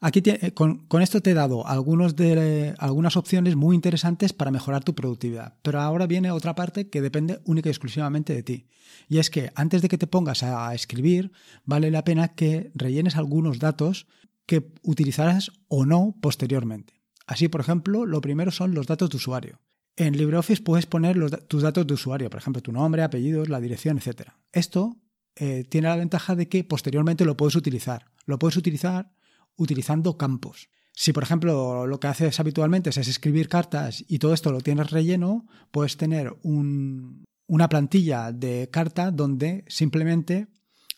Aquí 0.00 0.22
eh, 0.24 0.52
con, 0.52 0.86
esto 1.00 1.20
te 1.20 1.32
he 1.32 1.34
dado 1.34 1.66
algunas 1.66 3.16
opciones 3.16 3.56
muy 3.56 3.74
interesantes 3.74 4.32
para 4.32 4.50
mejorar 4.50 4.84
tu 4.84 4.94
productividad, 4.94 5.54
pero 5.62 5.80
ahora 5.80 6.06
viene 6.06 6.30
otra 6.30 6.54
parte 6.54 6.88
que 6.88 7.00
depende 7.00 7.40
única 7.44 7.68
y 7.68 7.72
exclusivamente 7.72 8.34
de 8.34 8.42
ti. 8.42 8.66
Y 9.08 9.18
es 9.18 9.30
que 9.30 9.50
antes 9.54 9.82
de 9.82 9.88
que 9.88 9.98
te 9.98 10.06
pongas 10.06 10.42
a 10.42 10.72
escribir, 10.74 11.32
vale 11.64 11.90
la 11.90 12.04
pena 12.04 12.28
que 12.28 12.70
rellenes 12.74 13.16
algunos 13.16 13.58
datos 13.58 14.06
que 14.46 14.72
utilizarás 14.82 15.50
o 15.66 15.84
no 15.84 16.14
posteriormente. 16.20 16.94
Así, 17.26 17.48
por 17.48 17.60
ejemplo, 17.60 18.06
lo 18.06 18.20
primero 18.20 18.50
son 18.50 18.74
los 18.74 18.86
datos 18.86 19.10
de 19.10 19.16
usuario. 19.16 19.60
En 19.96 20.16
LibreOffice 20.16 20.62
puedes 20.62 20.86
poner 20.86 21.18
tus 21.48 21.62
datos 21.62 21.86
de 21.86 21.94
usuario, 21.94 22.30
por 22.30 22.38
ejemplo, 22.38 22.62
tu 22.62 22.70
nombre, 22.70 23.02
apellidos, 23.02 23.48
la 23.48 23.60
dirección, 23.60 23.98
etc. 23.98 24.30
Esto 24.52 24.96
eh, 25.34 25.64
tiene 25.68 25.88
la 25.88 25.96
ventaja 25.96 26.36
de 26.36 26.48
que 26.48 26.62
posteriormente 26.62 27.24
lo 27.24 27.36
puedes 27.36 27.56
utilizar. 27.56 28.06
Lo 28.24 28.38
puedes 28.38 28.56
utilizar 28.56 29.10
utilizando 29.58 30.16
campos. 30.16 30.70
Si, 30.94 31.12
por 31.12 31.22
ejemplo, 31.22 31.86
lo 31.86 32.00
que 32.00 32.06
haces 32.06 32.40
habitualmente 32.40 32.90
es 32.90 32.96
escribir 32.96 33.48
cartas 33.48 34.04
y 34.08 34.18
todo 34.18 34.32
esto 34.32 34.50
lo 34.50 34.62
tienes 34.62 34.90
relleno, 34.90 35.46
puedes 35.70 35.96
tener 35.96 36.34
una 36.42 37.68
plantilla 37.68 38.32
de 38.32 38.68
carta 38.72 39.10
donde 39.10 39.64
simplemente 39.68 40.48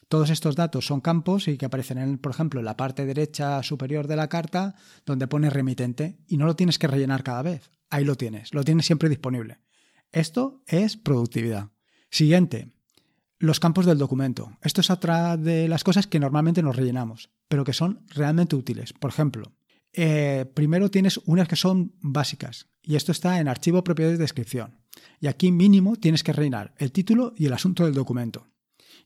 todos 0.08 0.30
estos 0.30 0.56
datos 0.56 0.86
son 0.86 1.00
campos 1.00 1.48
y 1.48 1.58
que 1.58 1.66
aparecen, 1.66 1.98
en, 1.98 2.18
por 2.18 2.32
ejemplo, 2.32 2.60
en 2.60 2.66
la 2.66 2.76
parte 2.76 3.04
derecha 3.04 3.62
superior 3.62 4.06
de 4.06 4.16
la 4.16 4.28
carta 4.28 4.74
donde 5.04 5.28
pone 5.28 5.50
remitente 5.50 6.18
y 6.26 6.36
no 6.36 6.46
lo 6.46 6.56
tienes 6.56 6.78
que 6.78 6.86
rellenar 6.86 7.22
cada 7.22 7.42
vez. 7.42 7.70
Ahí 7.90 8.04
lo 8.04 8.16
tienes, 8.16 8.54
lo 8.54 8.64
tienes 8.64 8.86
siempre 8.86 9.08
disponible. 9.08 9.60
Esto 10.12 10.62
es 10.66 10.96
productividad. 10.96 11.68
Siguiente, 12.10 12.72
los 13.40 13.58
campos 13.58 13.86
del 13.86 13.98
documento. 13.98 14.52
Esto 14.62 14.82
es 14.82 14.90
otra 14.90 15.38
de 15.38 15.66
las 15.66 15.82
cosas 15.82 16.06
que 16.06 16.20
normalmente 16.20 16.62
nos 16.62 16.76
rellenamos, 16.76 17.30
pero 17.48 17.64
que 17.64 17.72
son 17.72 18.04
realmente 18.10 18.54
útiles. 18.54 18.92
Por 18.92 19.10
ejemplo, 19.10 19.54
eh, 19.94 20.44
primero 20.54 20.90
tienes 20.90 21.18
unas 21.24 21.48
que 21.48 21.56
son 21.56 21.94
básicas, 22.00 22.68
y 22.82 22.96
esto 22.96 23.12
está 23.12 23.40
en 23.40 23.48
archivo 23.48 23.82
propiedades 23.82 24.18
de 24.18 24.24
descripción. 24.24 24.78
Y 25.20 25.26
aquí 25.26 25.52
mínimo 25.52 25.96
tienes 25.96 26.22
que 26.22 26.34
rellenar 26.34 26.74
el 26.76 26.92
título 26.92 27.32
y 27.34 27.46
el 27.46 27.54
asunto 27.54 27.84
del 27.84 27.94
documento. 27.94 28.46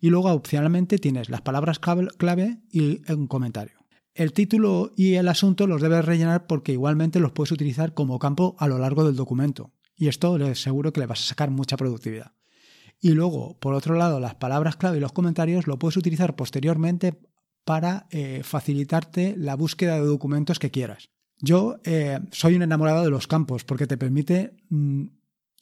Y 0.00 0.10
luego 0.10 0.32
opcionalmente 0.32 0.98
tienes 0.98 1.30
las 1.30 1.42
palabras 1.42 1.78
clave 1.78 2.60
y 2.70 3.00
un 3.12 3.28
comentario. 3.28 3.78
El 4.14 4.32
título 4.32 4.92
y 4.96 5.14
el 5.14 5.28
asunto 5.28 5.66
los 5.68 5.80
debes 5.80 6.04
rellenar 6.04 6.46
porque 6.48 6.72
igualmente 6.72 7.20
los 7.20 7.32
puedes 7.32 7.52
utilizar 7.52 7.94
como 7.94 8.18
campo 8.18 8.56
a 8.58 8.66
lo 8.66 8.78
largo 8.78 9.04
del 9.04 9.16
documento. 9.16 9.72
Y 9.96 10.08
esto 10.08 10.54
seguro 10.56 10.92
que 10.92 11.00
le 11.00 11.06
vas 11.06 11.20
a 11.20 11.26
sacar 11.26 11.50
mucha 11.50 11.76
productividad. 11.76 12.32
Y 13.00 13.10
luego, 13.10 13.58
por 13.58 13.74
otro 13.74 13.94
lado, 13.94 14.20
las 14.20 14.34
palabras 14.34 14.76
clave 14.76 14.98
y 14.98 15.00
los 15.00 15.12
comentarios 15.12 15.66
lo 15.66 15.78
puedes 15.78 15.96
utilizar 15.96 16.36
posteriormente 16.36 17.18
para 17.64 18.06
eh, 18.10 18.42
facilitarte 18.42 19.34
la 19.36 19.56
búsqueda 19.56 19.94
de 19.94 20.06
documentos 20.06 20.58
que 20.58 20.70
quieras. 20.70 21.10
Yo 21.38 21.76
eh, 21.84 22.20
soy 22.30 22.54
un 22.54 22.62
enamorado 22.62 23.04
de 23.04 23.10
los 23.10 23.26
campos 23.26 23.64
porque 23.64 23.86
te 23.86 23.96
permite 23.96 24.56
mm, 24.68 25.06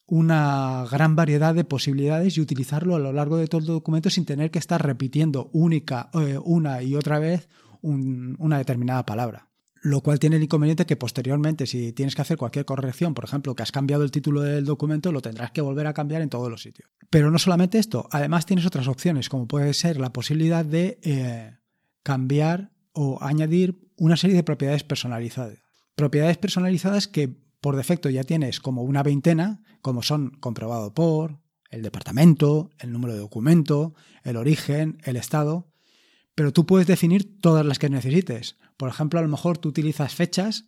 una 0.07 0.85
gran 0.91 1.17
variedad 1.17 1.55
de 1.55 1.65
posibilidades 1.65 2.37
y 2.37 2.41
utilizarlo 2.41 2.97
a 2.97 2.99
lo 2.99 3.13
largo 3.13 3.37
de 3.37 3.47
todo 3.47 3.61
el 3.61 3.67
documento 3.67 4.11
sin 4.11 4.25
tener 4.25 4.51
que 4.51 4.59
estar 4.59 4.85
repitiendo 4.85 5.51
única, 5.53 6.11
eh, 6.15 6.39
una 6.43 6.83
y 6.83 6.95
otra 6.95 7.19
vez 7.19 7.49
una 7.85 8.59
determinada 8.59 9.05
palabra 9.05 9.52
lo 9.83 10.01
cual 10.01 10.21
tiene 10.21 10.37
el 10.37 10.45
inconveniente 10.45 10.87
que 10.87 10.97
posteriormente, 10.97 11.67
si 11.67 11.93
tienes 11.93 12.15
que 12.15 12.23
hacer 12.23 12.37
cualquier 12.37 12.65
corrección, 12.65 13.15
por 13.15 13.25
ejemplo, 13.25 13.57
que 13.57 13.65
has 13.65 13.73
cambiado 13.73 14.05
el 14.05 14.13
título 14.13 14.41
del 14.41 14.65
documento, 14.65 15.11
lo 15.11 15.21
tendrás 15.21 15.51
que 15.51 15.61
volver 15.61 15.89
a 15.89 15.93
cambiar 15.93 16.23
en 16.23 16.31
todos 16.31 16.49
los 16.49 16.63
sitios. 16.63 16.89
Pero 17.11 17.33
no 17.33 17.39
solamente 17.41 17.79
esto, 17.79 18.09
además 18.13 18.47
tienes 18.47 18.65
otras 18.65 18.87
opciones, 18.87 19.29
como 19.29 19.49
puede 19.49 19.75
ser 19.75 19.99
la 19.99 20.13
posibilidad 20.13 20.65
de 20.65 21.01
eh, 21.03 21.59
cambiar 22.05 22.71
o 22.93 23.19
añadir 23.21 23.91
una 23.97 24.17
serie 24.17 24.37
de 24.37 24.45
propiedades 24.45 24.85
personalizadas. 24.85 25.59
Propiedades 25.97 26.39
personalizadas 26.39 27.09
que 27.09 27.29
por 27.61 27.75
defecto 27.75 28.09
ya 28.09 28.23
tienes 28.23 28.61
como 28.61 28.83
una 28.83 29.03
veintena, 29.03 29.65
como 29.81 30.03
son 30.03 30.31
comprobado 30.39 30.95
por, 30.95 31.41
el 31.71 31.83
departamento, 31.83 32.71
el 32.79 32.93
número 32.93 33.15
de 33.15 33.21
documento, 33.21 33.95
el 34.23 34.37
origen, 34.37 34.99
el 35.05 35.17
estado, 35.17 35.72
pero 36.35 36.53
tú 36.53 36.67
puedes 36.67 36.87
definir 36.87 37.41
todas 37.41 37.65
las 37.65 37.79
que 37.79 37.91
necesites. 37.91 38.57
Por 38.77 38.89
ejemplo, 38.89 39.19
a 39.19 39.23
lo 39.23 39.29
mejor 39.29 39.59
tú 39.59 39.69
utilizas 39.69 40.15
fechas 40.15 40.67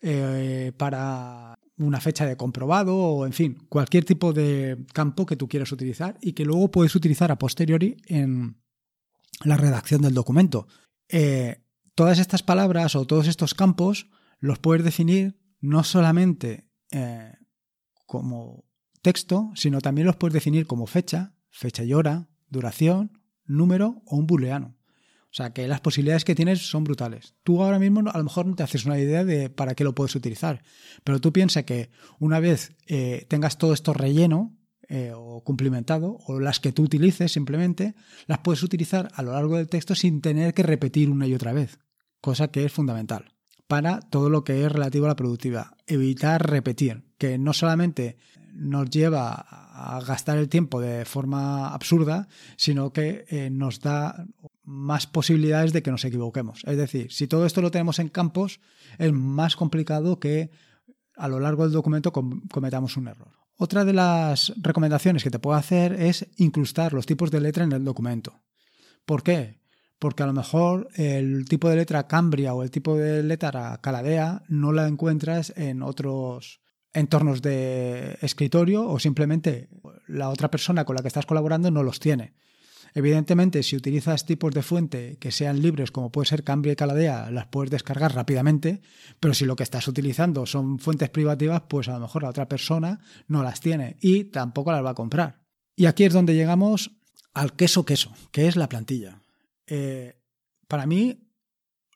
eh, 0.00 0.72
para 0.76 1.54
una 1.78 2.00
fecha 2.00 2.26
de 2.26 2.36
comprobado 2.36 2.96
o, 2.96 3.26
en 3.26 3.32
fin, 3.32 3.66
cualquier 3.68 4.04
tipo 4.04 4.32
de 4.32 4.84
campo 4.92 5.26
que 5.26 5.36
tú 5.36 5.48
quieras 5.48 5.72
utilizar 5.72 6.18
y 6.20 6.32
que 6.32 6.44
luego 6.44 6.70
puedes 6.70 6.94
utilizar 6.94 7.30
a 7.30 7.38
posteriori 7.38 7.96
en 8.06 8.56
la 9.44 9.56
redacción 9.56 10.02
del 10.02 10.14
documento. 10.14 10.66
Eh, 11.08 11.62
todas 11.94 12.18
estas 12.18 12.42
palabras 12.42 12.94
o 12.96 13.06
todos 13.06 13.28
estos 13.28 13.54
campos 13.54 14.10
los 14.38 14.58
puedes 14.58 14.84
definir 14.84 15.38
no 15.60 15.84
solamente 15.84 16.68
eh, 16.90 17.32
como 18.06 18.64
texto, 19.02 19.50
sino 19.54 19.80
también 19.80 20.06
los 20.06 20.16
puedes 20.16 20.34
definir 20.34 20.66
como 20.66 20.86
fecha, 20.86 21.34
fecha 21.50 21.84
y 21.84 21.94
hora, 21.94 22.28
duración, 22.48 23.18
número 23.44 24.02
o 24.06 24.16
un 24.16 24.26
booleano. 24.26 24.76
O 25.32 25.34
sea, 25.34 25.54
que 25.54 25.66
las 25.66 25.80
posibilidades 25.80 26.26
que 26.26 26.34
tienes 26.34 26.68
son 26.68 26.84
brutales. 26.84 27.34
Tú 27.42 27.62
ahora 27.62 27.78
mismo 27.78 28.02
a 28.12 28.18
lo 28.18 28.24
mejor 28.24 28.44
no 28.44 28.54
te 28.54 28.64
haces 28.64 28.84
una 28.84 28.98
idea 28.98 29.24
de 29.24 29.48
para 29.48 29.74
qué 29.74 29.82
lo 29.82 29.94
puedes 29.94 30.14
utilizar, 30.14 30.62
pero 31.04 31.22
tú 31.22 31.32
piensas 31.32 31.64
que 31.64 31.88
una 32.18 32.38
vez 32.38 32.76
eh, 32.86 33.24
tengas 33.28 33.56
todo 33.56 33.72
esto 33.72 33.94
relleno 33.94 34.54
eh, 34.88 35.12
o 35.16 35.42
cumplimentado, 35.42 36.18
o 36.26 36.38
las 36.38 36.60
que 36.60 36.72
tú 36.72 36.82
utilices 36.82 37.32
simplemente, 37.32 37.94
las 38.26 38.40
puedes 38.40 38.62
utilizar 38.62 39.08
a 39.14 39.22
lo 39.22 39.32
largo 39.32 39.56
del 39.56 39.70
texto 39.70 39.94
sin 39.94 40.20
tener 40.20 40.52
que 40.52 40.64
repetir 40.64 41.08
una 41.08 41.26
y 41.26 41.34
otra 41.34 41.54
vez, 41.54 41.78
cosa 42.20 42.48
que 42.48 42.66
es 42.66 42.72
fundamental 42.72 43.32
para 43.72 44.00
todo 44.00 44.28
lo 44.28 44.44
que 44.44 44.66
es 44.66 44.70
relativo 44.70 45.06
a 45.06 45.08
la 45.08 45.16
productividad. 45.16 45.68
Evitar 45.86 46.46
repetir, 46.46 47.04
que 47.16 47.38
no 47.38 47.54
solamente 47.54 48.18
nos 48.52 48.90
lleva 48.90 49.32
a 49.32 49.98
gastar 50.06 50.36
el 50.36 50.50
tiempo 50.50 50.78
de 50.78 51.06
forma 51.06 51.72
absurda, 51.72 52.28
sino 52.58 52.92
que 52.92 53.24
eh, 53.28 53.48
nos 53.48 53.80
da 53.80 54.26
más 54.64 55.06
posibilidades 55.06 55.72
de 55.72 55.82
que 55.82 55.90
nos 55.90 56.04
equivoquemos. 56.04 56.62
Es 56.64 56.76
decir, 56.76 57.12
si 57.12 57.26
todo 57.26 57.46
esto 57.46 57.62
lo 57.62 57.70
tenemos 57.70 57.98
en 57.98 58.08
campos, 58.08 58.60
es 58.98 59.12
más 59.12 59.56
complicado 59.56 60.18
que 60.18 60.50
a 61.16 61.28
lo 61.28 61.40
largo 61.40 61.64
del 61.64 61.72
documento 61.72 62.12
cometamos 62.12 62.96
un 62.96 63.08
error. 63.08 63.32
Otra 63.58 63.84
de 63.84 63.92
las 63.92 64.52
recomendaciones 64.60 65.22
que 65.22 65.30
te 65.30 65.38
puedo 65.38 65.56
hacer 65.56 65.92
es 65.92 66.26
incrustar 66.36 66.92
los 66.92 67.06
tipos 67.06 67.30
de 67.30 67.40
letra 67.40 67.64
en 67.64 67.72
el 67.72 67.84
documento. 67.84 68.42
¿Por 69.04 69.22
qué? 69.22 69.60
Porque 69.98 70.22
a 70.22 70.26
lo 70.26 70.32
mejor 70.32 70.88
el 70.94 71.44
tipo 71.48 71.68
de 71.68 71.76
letra 71.76 72.08
Cambria 72.08 72.54
o 72.54 72.62
el 72.62 72.70
tipo 72.70 72.96
de 72.96 73.22
letra 73.22 73.78
Caladea 73.82 74.42
no 74.48 74.72
la 74.72 74.88
encuentras 74.88 75.52
en 75.56 75.82
otros 75.82 76.60
entornos 76.92 77.40
de 77.40 78.18
escritorio 78.20 78.88
o 78.88 78.98
simplemente 78.98 79.68
la 80.06 80.28
otra 80.28 80.50
persona 80.50 80.84
con 80.84 80.96
la 80.96 81.02
que 81.02 81.08
estás 81.08 81.26
colaborando 81.26 81.70
no 81.70 81.82
los 81.82 82.00
tiene. 82.00 82.34
Evidentemente, 82.94 83.62
si 83.62 83.76
utilizas 83.76 84.26
tipos 84.26 84.52
de 84.52 84.62
fuente 84.62 85.16
que 85.18 85.30
sean 85.30 85.62
libres, 85.62 85.90
como 85.90 86.12
puede 86.12 86.28
ser 86.28 86.44
Cambria 86.44 86.74
y 86.74 86.76
Caladea, 86.76 87.30
las 87.30 87.46
puedes 87.46 87.70
descargar 87.70 88.14
rápidamente, 88.14 88.82
pero 89.18 89.32
si 89.32 89.46
lo 89.46 89.56
que 89.56 89.62
estás 89.62 89.88
utilizando 89.88 90.44
son 90.44 90.78
fuentes 90.78 91.08
privativas, 91.08 91.62
pues 91.68 91.88
a 91.88 91.94
lo 91.94 92.00
mejor 92.00 92.22
la 92.22 92.30
otra 92.30 92.48
persona 92.48 93.00
no 93.28 93.42
las 93.42 93.60
tiene 93.60 93.96
y 94.00 94.24
tampoco 94.24 94.72
las 94.72 94.84
va 94.84 94.90
a 94.90 94.94
comprar. 94.94 95.42
Y 95.74 95.86
aquí 95.86 96.04
es 96.04 96.12
donde 96.12 96.34
llegamos 96.34 96.90
al 97.32 97.54
queso 97.54 97.84
queso, 97.84 98.12
que 98.30 98.46
es 98.46 98.56
la 98.56 98.68
plantilla. 98.68 99.22
Eh, 99.66 100.20
para 100.68 100.86
mí, 100.86 101.30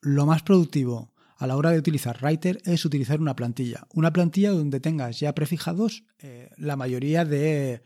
lo 0.00 0.24
más 0.24 0.42
productivo 0.42 1.12
a 1.36 1.46
la 1.46 1.56
hora 1.56 1.70
de 1.70 1.78
utilizar 1.78 2.18
Writer 2.22 2.60
es 2.64 2.84
utilizar 2.84 3.20
una 3.20 3.36
plantilla. 3.36 3.86
Una 3.92 4.12
plantilla 4.12 4.50
donde 4.50 4.80
tengas 4.80 5.20
ya 5.20 5.34
prefijados 5.34 6.04
eh, 6.18 6.50
la 6.56 6.76
mayoría 6.76 7.24
de 7.26 7.82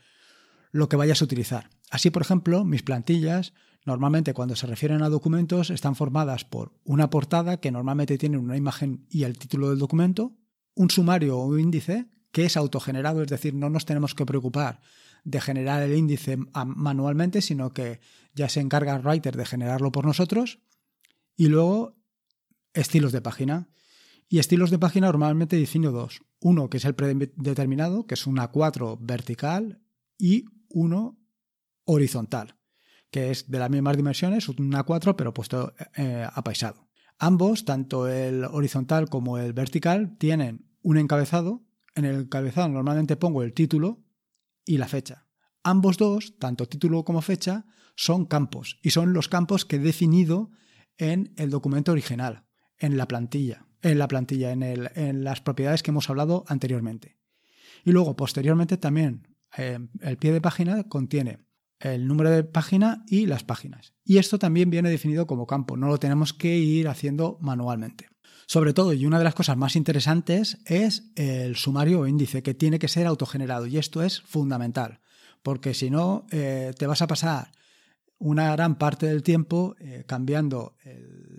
lo 0.71 0.87
que 0.87 0.95
vayas 0.95 1.21
a 1.21 1.25
utilizar. 1.25 1.69
Así, 1.91 2.09
por 2.09 2.23
ejemplo, 2.23 2.63
mis 2.63 2.81
plantillas 2.81 3.53
normalmente 3.85 4.33
cuando 4.33 4.55
se 4.55 4.65
refieren 4.65 5.03
a 5.03 5.09
documentos 5.09 5.69
están 5.69 5.95
formadas 5.95 6.45
por 6.45 6.73
una 6.85 7.09
portada 7.09 7.57
que 7.57 7.69
normalmente 7.69 8.17
tiene 8.17 8.37
una 8.37 8.55
imagen 8.55 9.05
y 9.09 9.23
el 9.23 9.37
título 9.37 9.69
del 9.69 9.79
documento, 9.79 10.33
un 10.73 10.89
sumario 10.89 11.37
o 11.37 11.45
un 11.45 11.59
índice 11.59 12.07
que 12.31 12.45
es 12.45 12.55
autogenerado, 12.55 13.21
es 13.21 13.27
decir, 13.27 13.53
no 13.53 13.69
nos 13.69 13.85
tenemos 13.85 14.15
que 14.15 14.25
preocupar 14.25 14.79
de 15.25 15.41
generar 15.41 15.83
el 15.83 15.93
índice 15.95 16.37
manualmente, 16.37 17.41
sino 17.41 17.73
que 17.73 17.99
ya 18.33 18.47
se 18.47 18.61
encarga 18.61 18.97
Writer 18.99 19.35
de 19.35 19.45
generarlo 19.45 19.91
por 19.91 20.05
nosotros. 20.05 20.59
Y 21.35 21.47
luego 21.47 21.97
estilos 22.73 23.11
de 23.11 23.21
página. 23.21 23.69
Y 24.29 24.39
estilos 24.39 24.71
de 24.71 24.79
página 24.79 25.07
normalmente 25.07 25.57
defino 25.57 25.91
dos. 25.91 26.21
Uno 26.39 26.69
que 26.69 26.77
es 26.77 26.85
el 26.85 26.95
predeterminado, 26.95 28.07
que 28.07 28.13
es 28.13 28.25
una 28.25 28.47
4 28.47 28.97
vertical, 29.01 29.81
y 30.17 30.45
uno 30.69 31.20
horizontal, 31.85 32.55
que 33.09 33.31
es 33.31 33.49
de 33.49 33.59
las 33.59 33.69
mismas 33.69 33.97
dimensiones, 33.97 34.47
una 34.49 34.83
4, 34.83 35.15
pero 35.15 35.33
puesto 35.33 35.73
eh, 35.95 36.27
apaisado. 36.33 36.87
Ambos, 37.17 37.65
tanto 37.65 38.07
el 38.07 38.45
horizontal 38.45 39.09
como 39.09 39.37
el 39.37 39.53
vertical, 39.53 40.17
tienen 40.17 40.65
un 40.81 40.97
encabezado. 40.97 41.63
En 41.93 42.05
el 42.05 42.21
encabezado 42.21 42.69
normalmente 42.69 43.15
pongo 43.15 43.43
el 43.43 43.53
título 43.53 44.03
y 44.65 44.77
la 44.77 44.87
fecha. 44.87 45.27
Ambos 45.63 45.97
dos, 45.97 46.39
tanto 46.39 46.67
título 46.67 47.03
como 47.03 47.21
fecha, 47.21 47.65
son 47.95 48.25
campos 48.25 48.79
y 48.81 48.91
son 48.91 49.13
los 49.13 49.27
campos 49.27 49.65
que 49.65 49.75
he 49.75 49.79
definido 49.79 50.49
en 50.97 51.33
el 51.37 51.49
documento 51.49 51.91
original, 51.91 52.45
en 52.79 52.97
la 52.97 53.07
plantilla, 53.07 53.67
en 53.81 53.99
la 53.99 54.07
plantilla, 54.07 54.51
en, 54.51 54.63
el, 54.63 54.89
en 54.95 55.23
las 55.23 55.41
propiedades 55.41 55.83
que 55.83 55.91
hemos 55.91 56.09
hablado 56.09 56.43
anteriormente. 56.47 57.17
Y 57.83 57.91
luego, 57.91 58.15
posteriormente, 58.15 58.77
también 58.77 59.27
eh, 59.57 59.79
el 59.99 60.17
pie 60.17 60.31
de 60.31 60.41
página 60.41 60.83
contiene 60.85 61.39
el 61.81 62.07
número 62.07 62.29
de 62.29 62.43
página 62.43 63.03
y 63.07 63.25
las 63.25 63.43
páginas. 63.43 63.93
Y 64.03 64.17
esto 64.17 64.39
también 64.39 64.69
viene 64.69 64.89
definido 64.89 65.27
como 65.27 65.47
campo, 65.47 65.77
no 65.77 65.87
lo 65.87 65.97
tenemos 65.97 66.33
que 66.33 66.57
ir 66.57 66.87
haciendo 66.87 67.37
manualmente. 67.41 68.09
Sobre 68.47 68.73
todo, 68.73 68.91
y 68.91 69.05
una 69.05 69.17
de 69.17 69.23
las 69.23 69.35
cosas 69.35 69.55
más 69.55 69.75
interesantes 69.75 70.57
es 70.65 71.11
el 71.15 71.55
sumario 71.55 72.01
o 72.01 72.07
índice, 72.07 72.43
que 72.43 72.53
tiene 72.53 72.79
que 72.79 72.89
ser 72.89 73.07
autogenerado. 73.07 73.65
Y 73.65 73.77
esto 73.77 74.03
es 74.03 74.21
fundamental, 74.21 74.99
porque 75.41 75.73
si 75.73 75.89
no, 75.89 76.25
eh, 76.31 76.73
te 76.77 76.85
vas 76.85 77.01
a 77.01 77.07
pasar 77.07 77.51
una 78.17 78.51
gran 78.51 78.77
parte 78.77 79.07
del 79.07 79.23
tiempo 79.23 79.75
eh, 79.79 80.03
cambiando 80.05 80.75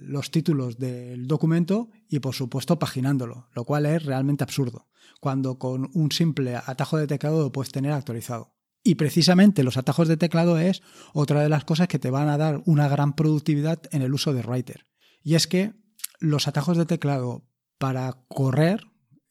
los 0.00 0.30
títulos 0.30 0.78
del 0.78 1.26
documento 1.26 1.90
y, 2.08 2.18
por 2.18 2.34
supuesto, 2.34 2.78
paginándolo, 2.78 3.48
lo 3.54 3.64
cual 3.64 3.86
es 3.86 4.04
realmente 4.04 4.42
absurdo, 4.42 4.88
cuando 5.20 5.58
con 5.58 5.90
un 5.94 6.10
simple 6.10 6.56
atajo 6.56 6.96
de 6.96 7.06
teclado 7.06 7.42
lo 7.42 7.52
puedes 7.52 7.72
tener 7.72 7.92
actualizado. 7.92 8.54
Y 8.82 8.96
precisamente 8.96 9.62
los 9.62 9.76
atajos 9.76 10.08
de 10.08 10.16
teclado 10.16 10.58
es 10.58 10.82
otra 11.12 11.42
de 11.42 11.48
las 11.48 11.64
cosas 11.64 11.88
que 11.88 12.00
te 12.00 12.10
van 12.10 12.28
a 12.28 12.36
dar 12.36 12.62
una 12.66 12.88
gran 12.88 13.14
productividad 13.14 13.80
en 13.92 14.02
el 14.02 14.12
uso 14.12 14.32
de 14.32 14.42
Writer. 14.42 14.86
Y 15.22 15.36
es 15.36 15.46
que 15.46 15.74
los 16.18 16.48
atajos 16.48 16.76
de 16.76 16.86
teclado 16.86 17.46
para 17.78 18.24
correr, 18.28 18.84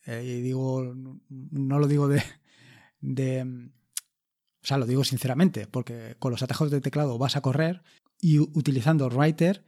eh, 0.06 0.24
y 0.26 0.42
digo, 0.42 0.94
no 1.30 1.80
lo 1.80 1.88
digo 1.88 2.08
de, 2.08 2.24
de, 3.02 3.42
o 3.44 4.66
sea, 4.66 4.78
lo 4.78 4.86
digo 4.86 5.04
sinceramente, 5.04 5.68
porque 5.68 6.16
con 6.20 6.32
los 6.32 6.44
atajos 6.44 6.72
de 6.72 6.80
teclado 6.80 7.18
vas 7.18 7.36
a 7.36 7.42
correr 7.42 7.84
y 8.20 8.40
utilizando 8.40 9.10
Writer 9.10 9.66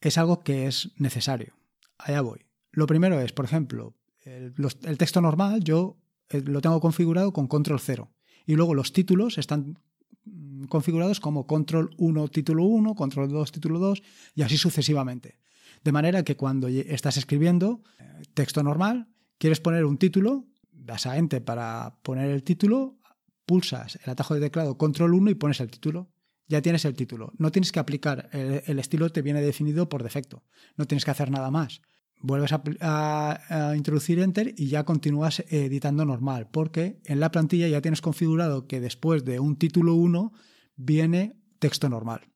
es 0.00 0.18
algo 0.18 0.40
que 0.40 0.66
es 0.66 0.90
necesario. 0.96 1.54
Allá 1.96 2.22
voy. 2.22 2.46
Lo 2.72 2.88
primero 2.88 3.20
es, 3.20 3.32
por 3.32 3.44
ejemplo, 3.44 3.94
el, 4.22 4.54
el 4.82 4.98
texto 4.98 5.20
normal 5.20 5.62
yo 5.62 6.00
eh, 6.28 6.42
lo 6.44 6.60
tengo 6.60 6.80
configurado 6.80 7.32
con 7.32 7.46
control 7.46 7.78
0 7.78 8.12
y 8.46 8.54
luego 8.54 8.74
los 8.74 8.92
títulos 8.92 9.38
están 9.38 9.78
mm, 10.24 10.64
configurados 10.64 11.20
como 11.20 11.46
control 11.46 11.90
1 11.98 12.28
título 12.28 12.64
1, 12.64 12.94
control 12.94 13.30
2 13.30 13.52
título 13.52 13.78
2 13.78 14.02
y 14.34 14.42
así 14.42 14.56
sucesivamente. 14.56 15.38
De 15.84 15.92
manera 15.92 16.22
que 16.22 16.36
cuando 16.36 16.68
estás 16.68 17.16
escribiendo 17.16 17.82
eh, 17.98 18.22
texto 18.34 18.62
normal, 18.62 19.08
quieres 19.38 19.60
poner 19.60 19.84
un 19.84 19.98
título, 19.98 20.46
das 20.70 21.06
a 21.06 21.16
Enter 21.16 21.44
para 21.44 21.98
poner 22.02 22.30
el 22.30 22.42
título, 22.42 22.98
pulsas 23.46 23.98
el 24.04 24.10
atajo 24.10 24.34
de 24.34 24.40
teclado 24.40 24.78
control 24.78 25.14
1 25.14 25.30
y 25.30 25.34
pones 25.34 25.60
el 25.60 25.70
título. 25.70 26.10
Ya 26.48 26.60
tienes 26.60 26.84
el 26.84 26.94
título. 26.94 27.32
No 27.38 27.50
tienes 27.50 27.72
que 27.72 27.80
aplicar, 27.80 28.28
el, 28.32 28.62
el 28.66 28.78
estilo 28.78 29.10
te 29.10 29.22
viene 29.22 29.40
definido 29.40 29.88
por 29.88 30.02
defecto. 30.02 30.44
No 30.76 30.86
tienes 30.86 31.04
que 31.04 31.10
hacer 31.10 31.30
nada 31.30 31.50
más 31.50 31.80
vuelves 32.22 32.52
a, 32.52 33.74
introducir 33.76 34.18
Enter 34.20 34.54
y 34.56 34.68
ya 34.68 34.84
continúas 34.84 35.44
editando 35.48 36.04
normal, 36.04 36.48
porque 36.50 37.00
en 37.04 37.20
la 37.20 37.30
plantilla 37.30 37.68
ya 37.68 37.82
tienes 37.82 38.00
configurado 38.00 38.66
que 38.66 38.80
después 38.80 39.24
de 39.24 39.40
un 39.40 39.56
título 39.56 39.94
1 39.94 40.32
viene 40.76 41.36
texto 41.58 41.88
normal, 41.88 42.28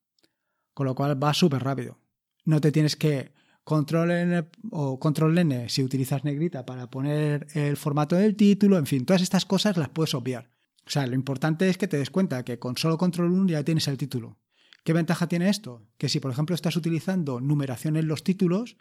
con 0.74 0.86
lo 0.86 0.94
cual 0.94 1.22
va 1.22 1.32
súper 1.32 1.62
rápido. 1.62 1.98
No 2.44 2.60
te 2.60 2.72
tienes 2.72 2.96
que 2.96 3.32
control 3.64 4.10
N 4.10 4.48
o 4.70 4.98
control 5.00 5.38
N 5.38 5.68
si 5.68 5.82
utilizas 5.82 6.24
negrita 6.24 6.66
para 6.66 6.88
poner 6.90 7.46
el 7.54 7.76
formato 7.76 8.16
del 8.16 8.36
título, 8.36 8.78
en 8.78 8.86
fin, 8.86 9.04
todas 9.04 9.22
estas 9.22 9.46
cosas 9.46 9.76
las 9.76 9.88
puedes 9.88 10.14
obviar. 10.14 10.50
O 10.86 10.90
sea, 10.90 11.06
lo 11.06 11.14
importante 11.14 11.68
es 11.68 11.78
que 11.78 11.88
te 11.88 11.98
des 11.98 12.10
cuenta 12.10 12.44
que 12.44 12.58
con 12.58 12.76
solo 12.76 12.96
control 12.96 13.32
1 13.32 13.48
ya 13.48 13.64
tienes 13.64 13.88
el 13.88 13.98
título. 13.98 14.38
¿Qué 14.84 14.92
ventaja 14.92 15.26
tiene 15.26 15.48
esto? 15.48 15.84
Que 15.98 16.08
si 16.08 16.20
por 16.20 16.30
ejemplo 16.30 16.54
estás 16.54 16.76
utilizando 16.76 17.40
numeración 17.40 17.96
en 17.96 18.06
los 18.06 18.22
títulos, 18.22 18.76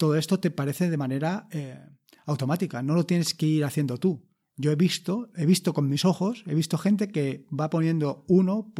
todo 0.00 0.16
esto 0.16 0.40
te 0.40 0.50
parece 0.50 0.88
de 0.88 0.96
manera 0.96 1.46
eh, 1.50 1.78
automática, 2.24 2.80
no 2.82 2.94
lo 2.94 3.04
tienes 3.04 3.34
que 3.34 3.44
ir 3.44 3.66
haciendo 3.66 3.98
tú. 3.98 4.26
Yo 4.56 4.72
he 4.72 4.74
visto, 4.74 5.28
he 5.36 5.44
visto 5.44 5.74
con 5.74 5.90
mis 5.90 6.06
ojos, 6.06 6.42
he 6.46 6.54
visto 6.54 6.78
gente 6.78 7.08
que 7.08 7.44
va 7.52 7.68
poniendo 7.68 8.24
uno 8.26 8.72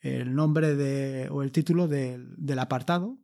el 0.00 0.34
nombre 0.34 0.74
de, 0.74 1.28
o 1.30 1.44
el 1.44 1.52
título 1.52 1.86
del, 1.86 2.58
apartado, 2.58 3.18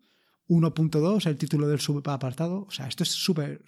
1.2 0.49 1.27
el 1.27 1.37
título 1.37 1.66
del 1.66 1.81
subapartado. 1.81 2.66
O 2.68 2.70
sea, 2.70 2.87
esto 2.87 3.03
es 3.03 3.11
súper, 3.11 3.64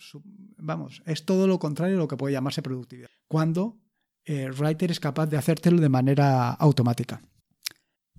vamos, 0.56 1.02
es 1.04 1.24
todo 1.24 1.48
lo 1.48 1.58
contrario 1.58 1.96
a 1.96 1.98
lo 1.98 2.06
que 2.06 2.16
puede 2.16 2.34
llamarse 2.34 2.62
productividad. 2.62 3.08
Cuando 3.26 3.80
eh, 4.26 4.48
Writer 4.50 4.92
es 4.92 5.00
capaz 5.00 5.26
de 5.26 5.38
hacértelo 5.38 5.80
de 5.80 5.88
manera 5.88 6.50
automática. 6.50 7.20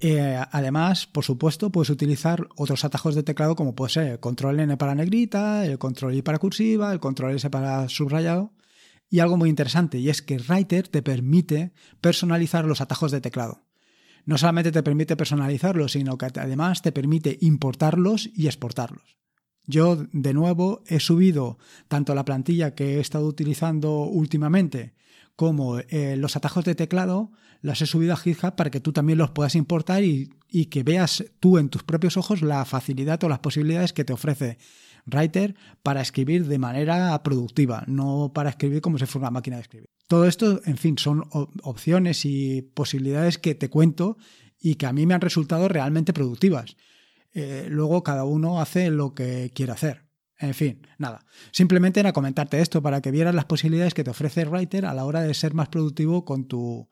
Eh, 0.02 0.40
además, 0.52 1.08
por 1.08 1.26
supuesto, 1.26 1.72
puedes 1.72 1.90
utilizar 1.90 2.48
otros 2.56 2.86
atajos 2.86 3.16
de 3.16 3.24
teclado 3.24 3.56
como 3.56 3.76
puede 3.76 3.92
ser 3.92 4.08
el 4.08 4.20
control 4.20 4.60
N 4.60 4.78
para 4.78 4.96
negrita, 4.96 5.66
el 5.66 5.78
control 5.78 6.16
I 6.16 6.22
para 6.22 6.40
cursiva, 6.40 6.94
el 6.94 7.00
control 7.00 7.36
S 7.36 7.50
para 7.50 7.90
subrayado. 7.90 8.54
Y 9.10 9.20
algo 9.20 9.38
muy 9.38 9.50
interesante, 9.50 9.98
y 9.98 10.10
es 10.10 10.22
que 10.22 10.38
Writer 10.38 10.88
te 10.88 11.02
permite 11.02 11.74
personalizar 12.00 12.66
los 12.66 12.80
atajos 12.80 13.12
de 13.12 13.22
teclado. 13.22 13.66
No 14.26 14.38
solamente 14.38 14.72
te 14.72 14.84
permite 14.84 15.18
personalizarlos, 15.18 15.94
sino 15.94 16.18
que 16.18 16.28
además 16.28 16.84
te 16.84 16.92
permite 16.92 17.38
importarlos 17.42 18.30
y 18.36 18.46
exportarlos. 18.46 19.18
Yo, 19.66 20.08
de 20.12 20.34
nuevo, 20.34 20.84
he 20.88 21.00
subido 21.00 21.58
tanto 21.88 22.14
la 22.14 22.26
plantilla 22.26 22.76
que 22.76 22.98
he 22.98 23.00
estado 23.00 23.26
utilizando 23.26 24.04
últimamente 24.04 24.94
como 25.40 25.80
eh, 25.80 26.18
los 26.18 26.36
atajos 26.36 26.66
de 26.66 26.76
teclado 26.76 27.32
las 27.62 27.82
he 27.82 27.86
subido 27.86 28.12
a 28.12 28.18
GitHub 28.18 28.58
para 28.58 28.70
que 28.70 28.82
tú 28.82 28.92
también 28.92 29.18
los 29.18 29.32
puedas 29.32 29.56
importar 29.56 30.04
y, 30.04 30.30
que 30.70 30.84
veas 30.84 31.24
tú 31.40 31.58
en 31.58 31.70
tus 31.70 31.82
propios 31.84 32.18
ojos 32.18 32.42
la 32.42 32.66
facilidad 32.66 33.24
o 33.24 33.30
las 33.30 33.40
posibilidades 33.40 33.94
que 33.94 34.04
te 34.04 34.12
ofrece 34.12 34.58
Writer 35.06 35.56
para 35.82 36.02
escribir 36.02 36.46
de 36.46 36.60
manera 36.60 37.24
productiva, 37.24 37.86
no 37.88 38.34
para 38.36 38.50
escribir 38.50 38.82
como 38.82 38.98
si 38.98 39.06
fuera 39.06 39.30
una 39.30 39.32
máquina 39.32 39.56
de 39.56 39.62
escribir. 39.62 39.90
Todo 40.10 40.26
esto, 40.26 40.60
en 40.66 40.76
fin, 40.76 40.98
son 40.98 41.24
opciones 41.32 42.26
y 42.26 42.62
posibilidades 42.62 43.38
que 43.38 43.56
te 43.56 43.70
cuento 43.70 44.18
y 44.60 44.76
que 44.76 44.88
a 44.88 44.92
mí 44.92 45.06
me 45.06 45.14
han 45.14 45.22
resultado 45.22 45.70
realmente 45.70 46.12
productivas. 46.12 46.76
Eh, 47.32 47.68
luego 47.70 48.04
cada 48.04 48.26
uno 48.26 48.60
hace 48.60 48.90
lo 48.90 49.14
que 49.14 49.52
quiere 49.56 49.72
hacer. 49.72 50.09
En 50.40 50.54
fin, 50.54 50.88
nada. 50.98 51.26
Simplemente 51.52 52.00
era 52.00 52.14
comentarte 52.14 52.62
esto 52.62 52.82
para 52.82 53.02
que 53.02 53.12
vieras 53.12 53.36
las 53.36 53.46
posibilidades 53.46 53.94
que 53.94 54.06
te 54.06 54.12
ofrece 54.12 54.46
Writer 54.46 54.86
a 54.86 54.94
la 54.94 55.04
hora 55.06 55.22
de 55.22 55.34
ser 55.34 55.54
más 55.54 55.68
productivo 55.68 56.24
con 56.24 56.46
tu, 56.48 56.88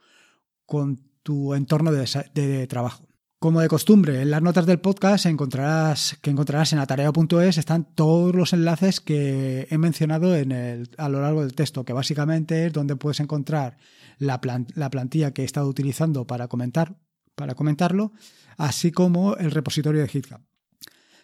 con 0.65 0.99
tu 1.23 1.53
entorno 1.53 1.93
de, 1.93 2.67
trabajo. 2.67 3.07
Como 3.39 3.61
de 3.61 3.69
costumbre, 3.69 4.21
en 4.21 4.31
las 4.31 4.41
notas 4.41 4.65
del 4.65 4.81
podcast 4.81 5.27
encontrarás, 5.27 6.17
que 6.21 6.29
encontrarás 6.29 6.73
en 6.73 6.79
atareo.es 6.79 7.57
están 7.57 7.85
todos 7.95 8.35
los 8.35 8.51
enlaces 8.51 8.99
que 8.99 9.67
he 9.69 9.77
mencionado 9.77 10.35
en 10.35 10.51
el, 10.51 10.89
a 10.97 11.07
lo 11.07 11.21
largo 11.21 11.41
del 11.41 11.53
texto, 11.53 11.85
que 11.85 11.93
básicamente 11.93 12.65
es 12.65 12.73
donde 12.73 12.97
puedes 12.97 13.21
encontrar 13.21 13.77
la, 14.17 14.41
la 14.75 14.89
plantilla 14.89 15.31
que 15.31 15.43
he 15.43 15.45
estado 15.45 15.69
utilizando 15.69 16.27
para 16.27 16.49
comentar, 16.49 16.97
para 17.35 17.55
comentarlo, 17.55 18.11
así 18.57 18.91
como 18.91 19.37
el 19.37 19.51
repositorio 19.51 20.01
de 20.01 20.07
GitHub. 20.09 20.41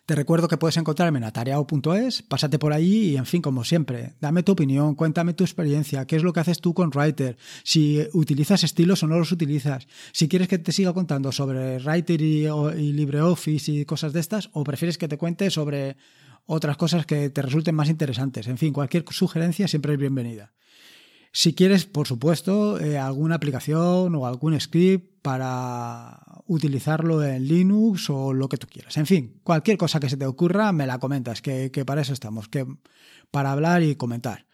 Te 0.05 0.15
recuerdo 0.15 0.49
que 0.49 0.57
puedes 0.57 0.75
encontrarme 0.75 1.19
en 1.19 1.23
atareado.es, 1.23 2.23
pásate 2.23 2.59
por 2.59 2.73
allí 2.73 3.11
y, 3.11 3.15
en 3.15 3.25
fin, 3.25 3.41
como 3.41 3.63
siempre, 3.63 4.15
dame 4.19 4.43
tu 4.43 4.51
opinión, 4.51 4.95
cuéntame 4.95 5.33
tu 5.33 5.45
experiencia, 5.45 6.05
qué 6.05 6.17
es 6.17 6.23
lo 6.23 6.33
que 6.33 6.41
haces 6.41 6.59
tú 6.59 6.73
con 6.73 6.89
Writer, 6.93 7.37
si 7.63 8.05
utilizas 8.11 8.65
estilos 8.65 9.01
o 9.03 9.07
no 9.07 9.17
los 9.17 9.31
utilizas, 9.31 9.87
si 10.11 10.27
quieres 10.27 10.49
que 10.49 10.57
te 10.57 10.73
siga 10.73 10.91
contando 10.91 11.31
sobre 11.31 11.77
Writer 11.77 12.21
y, 12.21 12.43
LibreOffice 12.91 13.71
y 13.71 13.85
cosas 13.85 14.11
de 14.11 14.19
estas, 14.19 14.49
o 14.51 14.65
prefieres 14.65 14.97
que 14.97 15.07
te 15.07 15.17
cuente 15.17 15.49
sobre 15.49 15.95
otras 16.47 16.75
cosas 16.75 17.05
que 17.05 17.29
te 17.29 17.41
resulten 17.41 17.73
más 17.73 17.87
interesantes. 17.87 18.47
En 18.47 18.57
fin, 18.57 18.73
cualquier 18.73 19.05
sugerencia 19.09 19.69
siempre 19.69 19.93
es 19.93 19.99
bienvenida. 19.99 20.51
Si 21.31 21.53
quieres, 21.53 21.85
por 21.85 22.07
supuesto, 22.07 22.77
eh, 22.77 22.97
alguna 22.97 23.35
aplicación 23.35 24.13
o 24.15 24.27
algún 24.27 24.59
script 24.59 25.21
para 25.21 26.19
utilizarlo 26.47 27.23
en 27.23 27.47
Linux 27.47 28.10
o 28.10 28.34
lo 28.34 28.49
que 28.49 28.58
tú 28.58 28.67
quieras. 28.67 28.97
En 28.97 29.06
fin, 29.06 29.39
cualquier 29.43 29.77
cosa 29.77 29.99
que 29.99 30.10
se 30.10 30.17
te 30.17 30.25
ocurra, 30.25 30.71
me 30.71 30.88
la 30.88 30.99
comentas, 30.99 31.41
que, 31.41 31.71
que 31.71 31.86
para 31.86 32.01
eso 32.01 32.13
estamos, 32.13 32.47
que 32.47 32.65
para 33.32 33.51
hablar 33.51 33.84
y 33.84 33.95
comentar. 33.95 34.45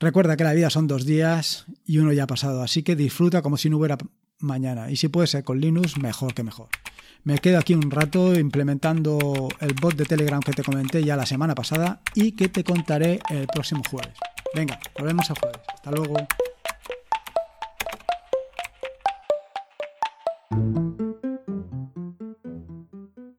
Recuerda 0.00 0.36
que 0.36 0.44
la 0.44 0.52
vida 0.52 0.70
son 0.70 0.86
dos 0.86 1.06
días 1.06 1.66
y 1.86 1.98
uno 1.98 2.12
ya 2.12 2.24
ha 2.24 2.26
pasado, 2.26 2.62
así 2.62 2.82
que 2.82 2.96
disfruta 2.96 3.42
como 3.42 3.56
si 3.56 3.70
no 3.70 3.78
hubiera 3.78 3.96
mañana. 4.38 4.90
Y 4.90 4.96
si 4.96 5.08
puede 5.08 5.26
ser 5.26 5.44
con 5.44 5.60
Linux, 5.60 5.98
mejor 5.98 6.34
que 6.34 6.42
mejor. 6.42 6.68
Me 7.22 7.38
quedo 7.38 7.58
aquí 7.58 7.72
un 7.74 7.90
rato 7.90 8.38
implementando 8.38 9.48
el 9.60 9.74
bot 9.80 9.96
de 9.96 10.04
Telegram 10.04 10.40
que 10.40 10.52
te 10.52 10.62
comenté 10.62 11.02
ya 11.02 11.16
la 11.16 11.24
semana 11.24 11.54
pasada 11.54 12.02
y 12.14 12.32
que 12.32 12.50
te 12.50 12.64
contaré 12.64 13.18
el 13.30 13.46
próximo 13.46 13.82
jueves. 13.90 14.12
Venga, 14.54 14.78
nos 14.98 15.06
vemos 15.06 15.26
jueves. 15.28 15.60
Hasta 15.74 15.90
luego. 15.90 16.16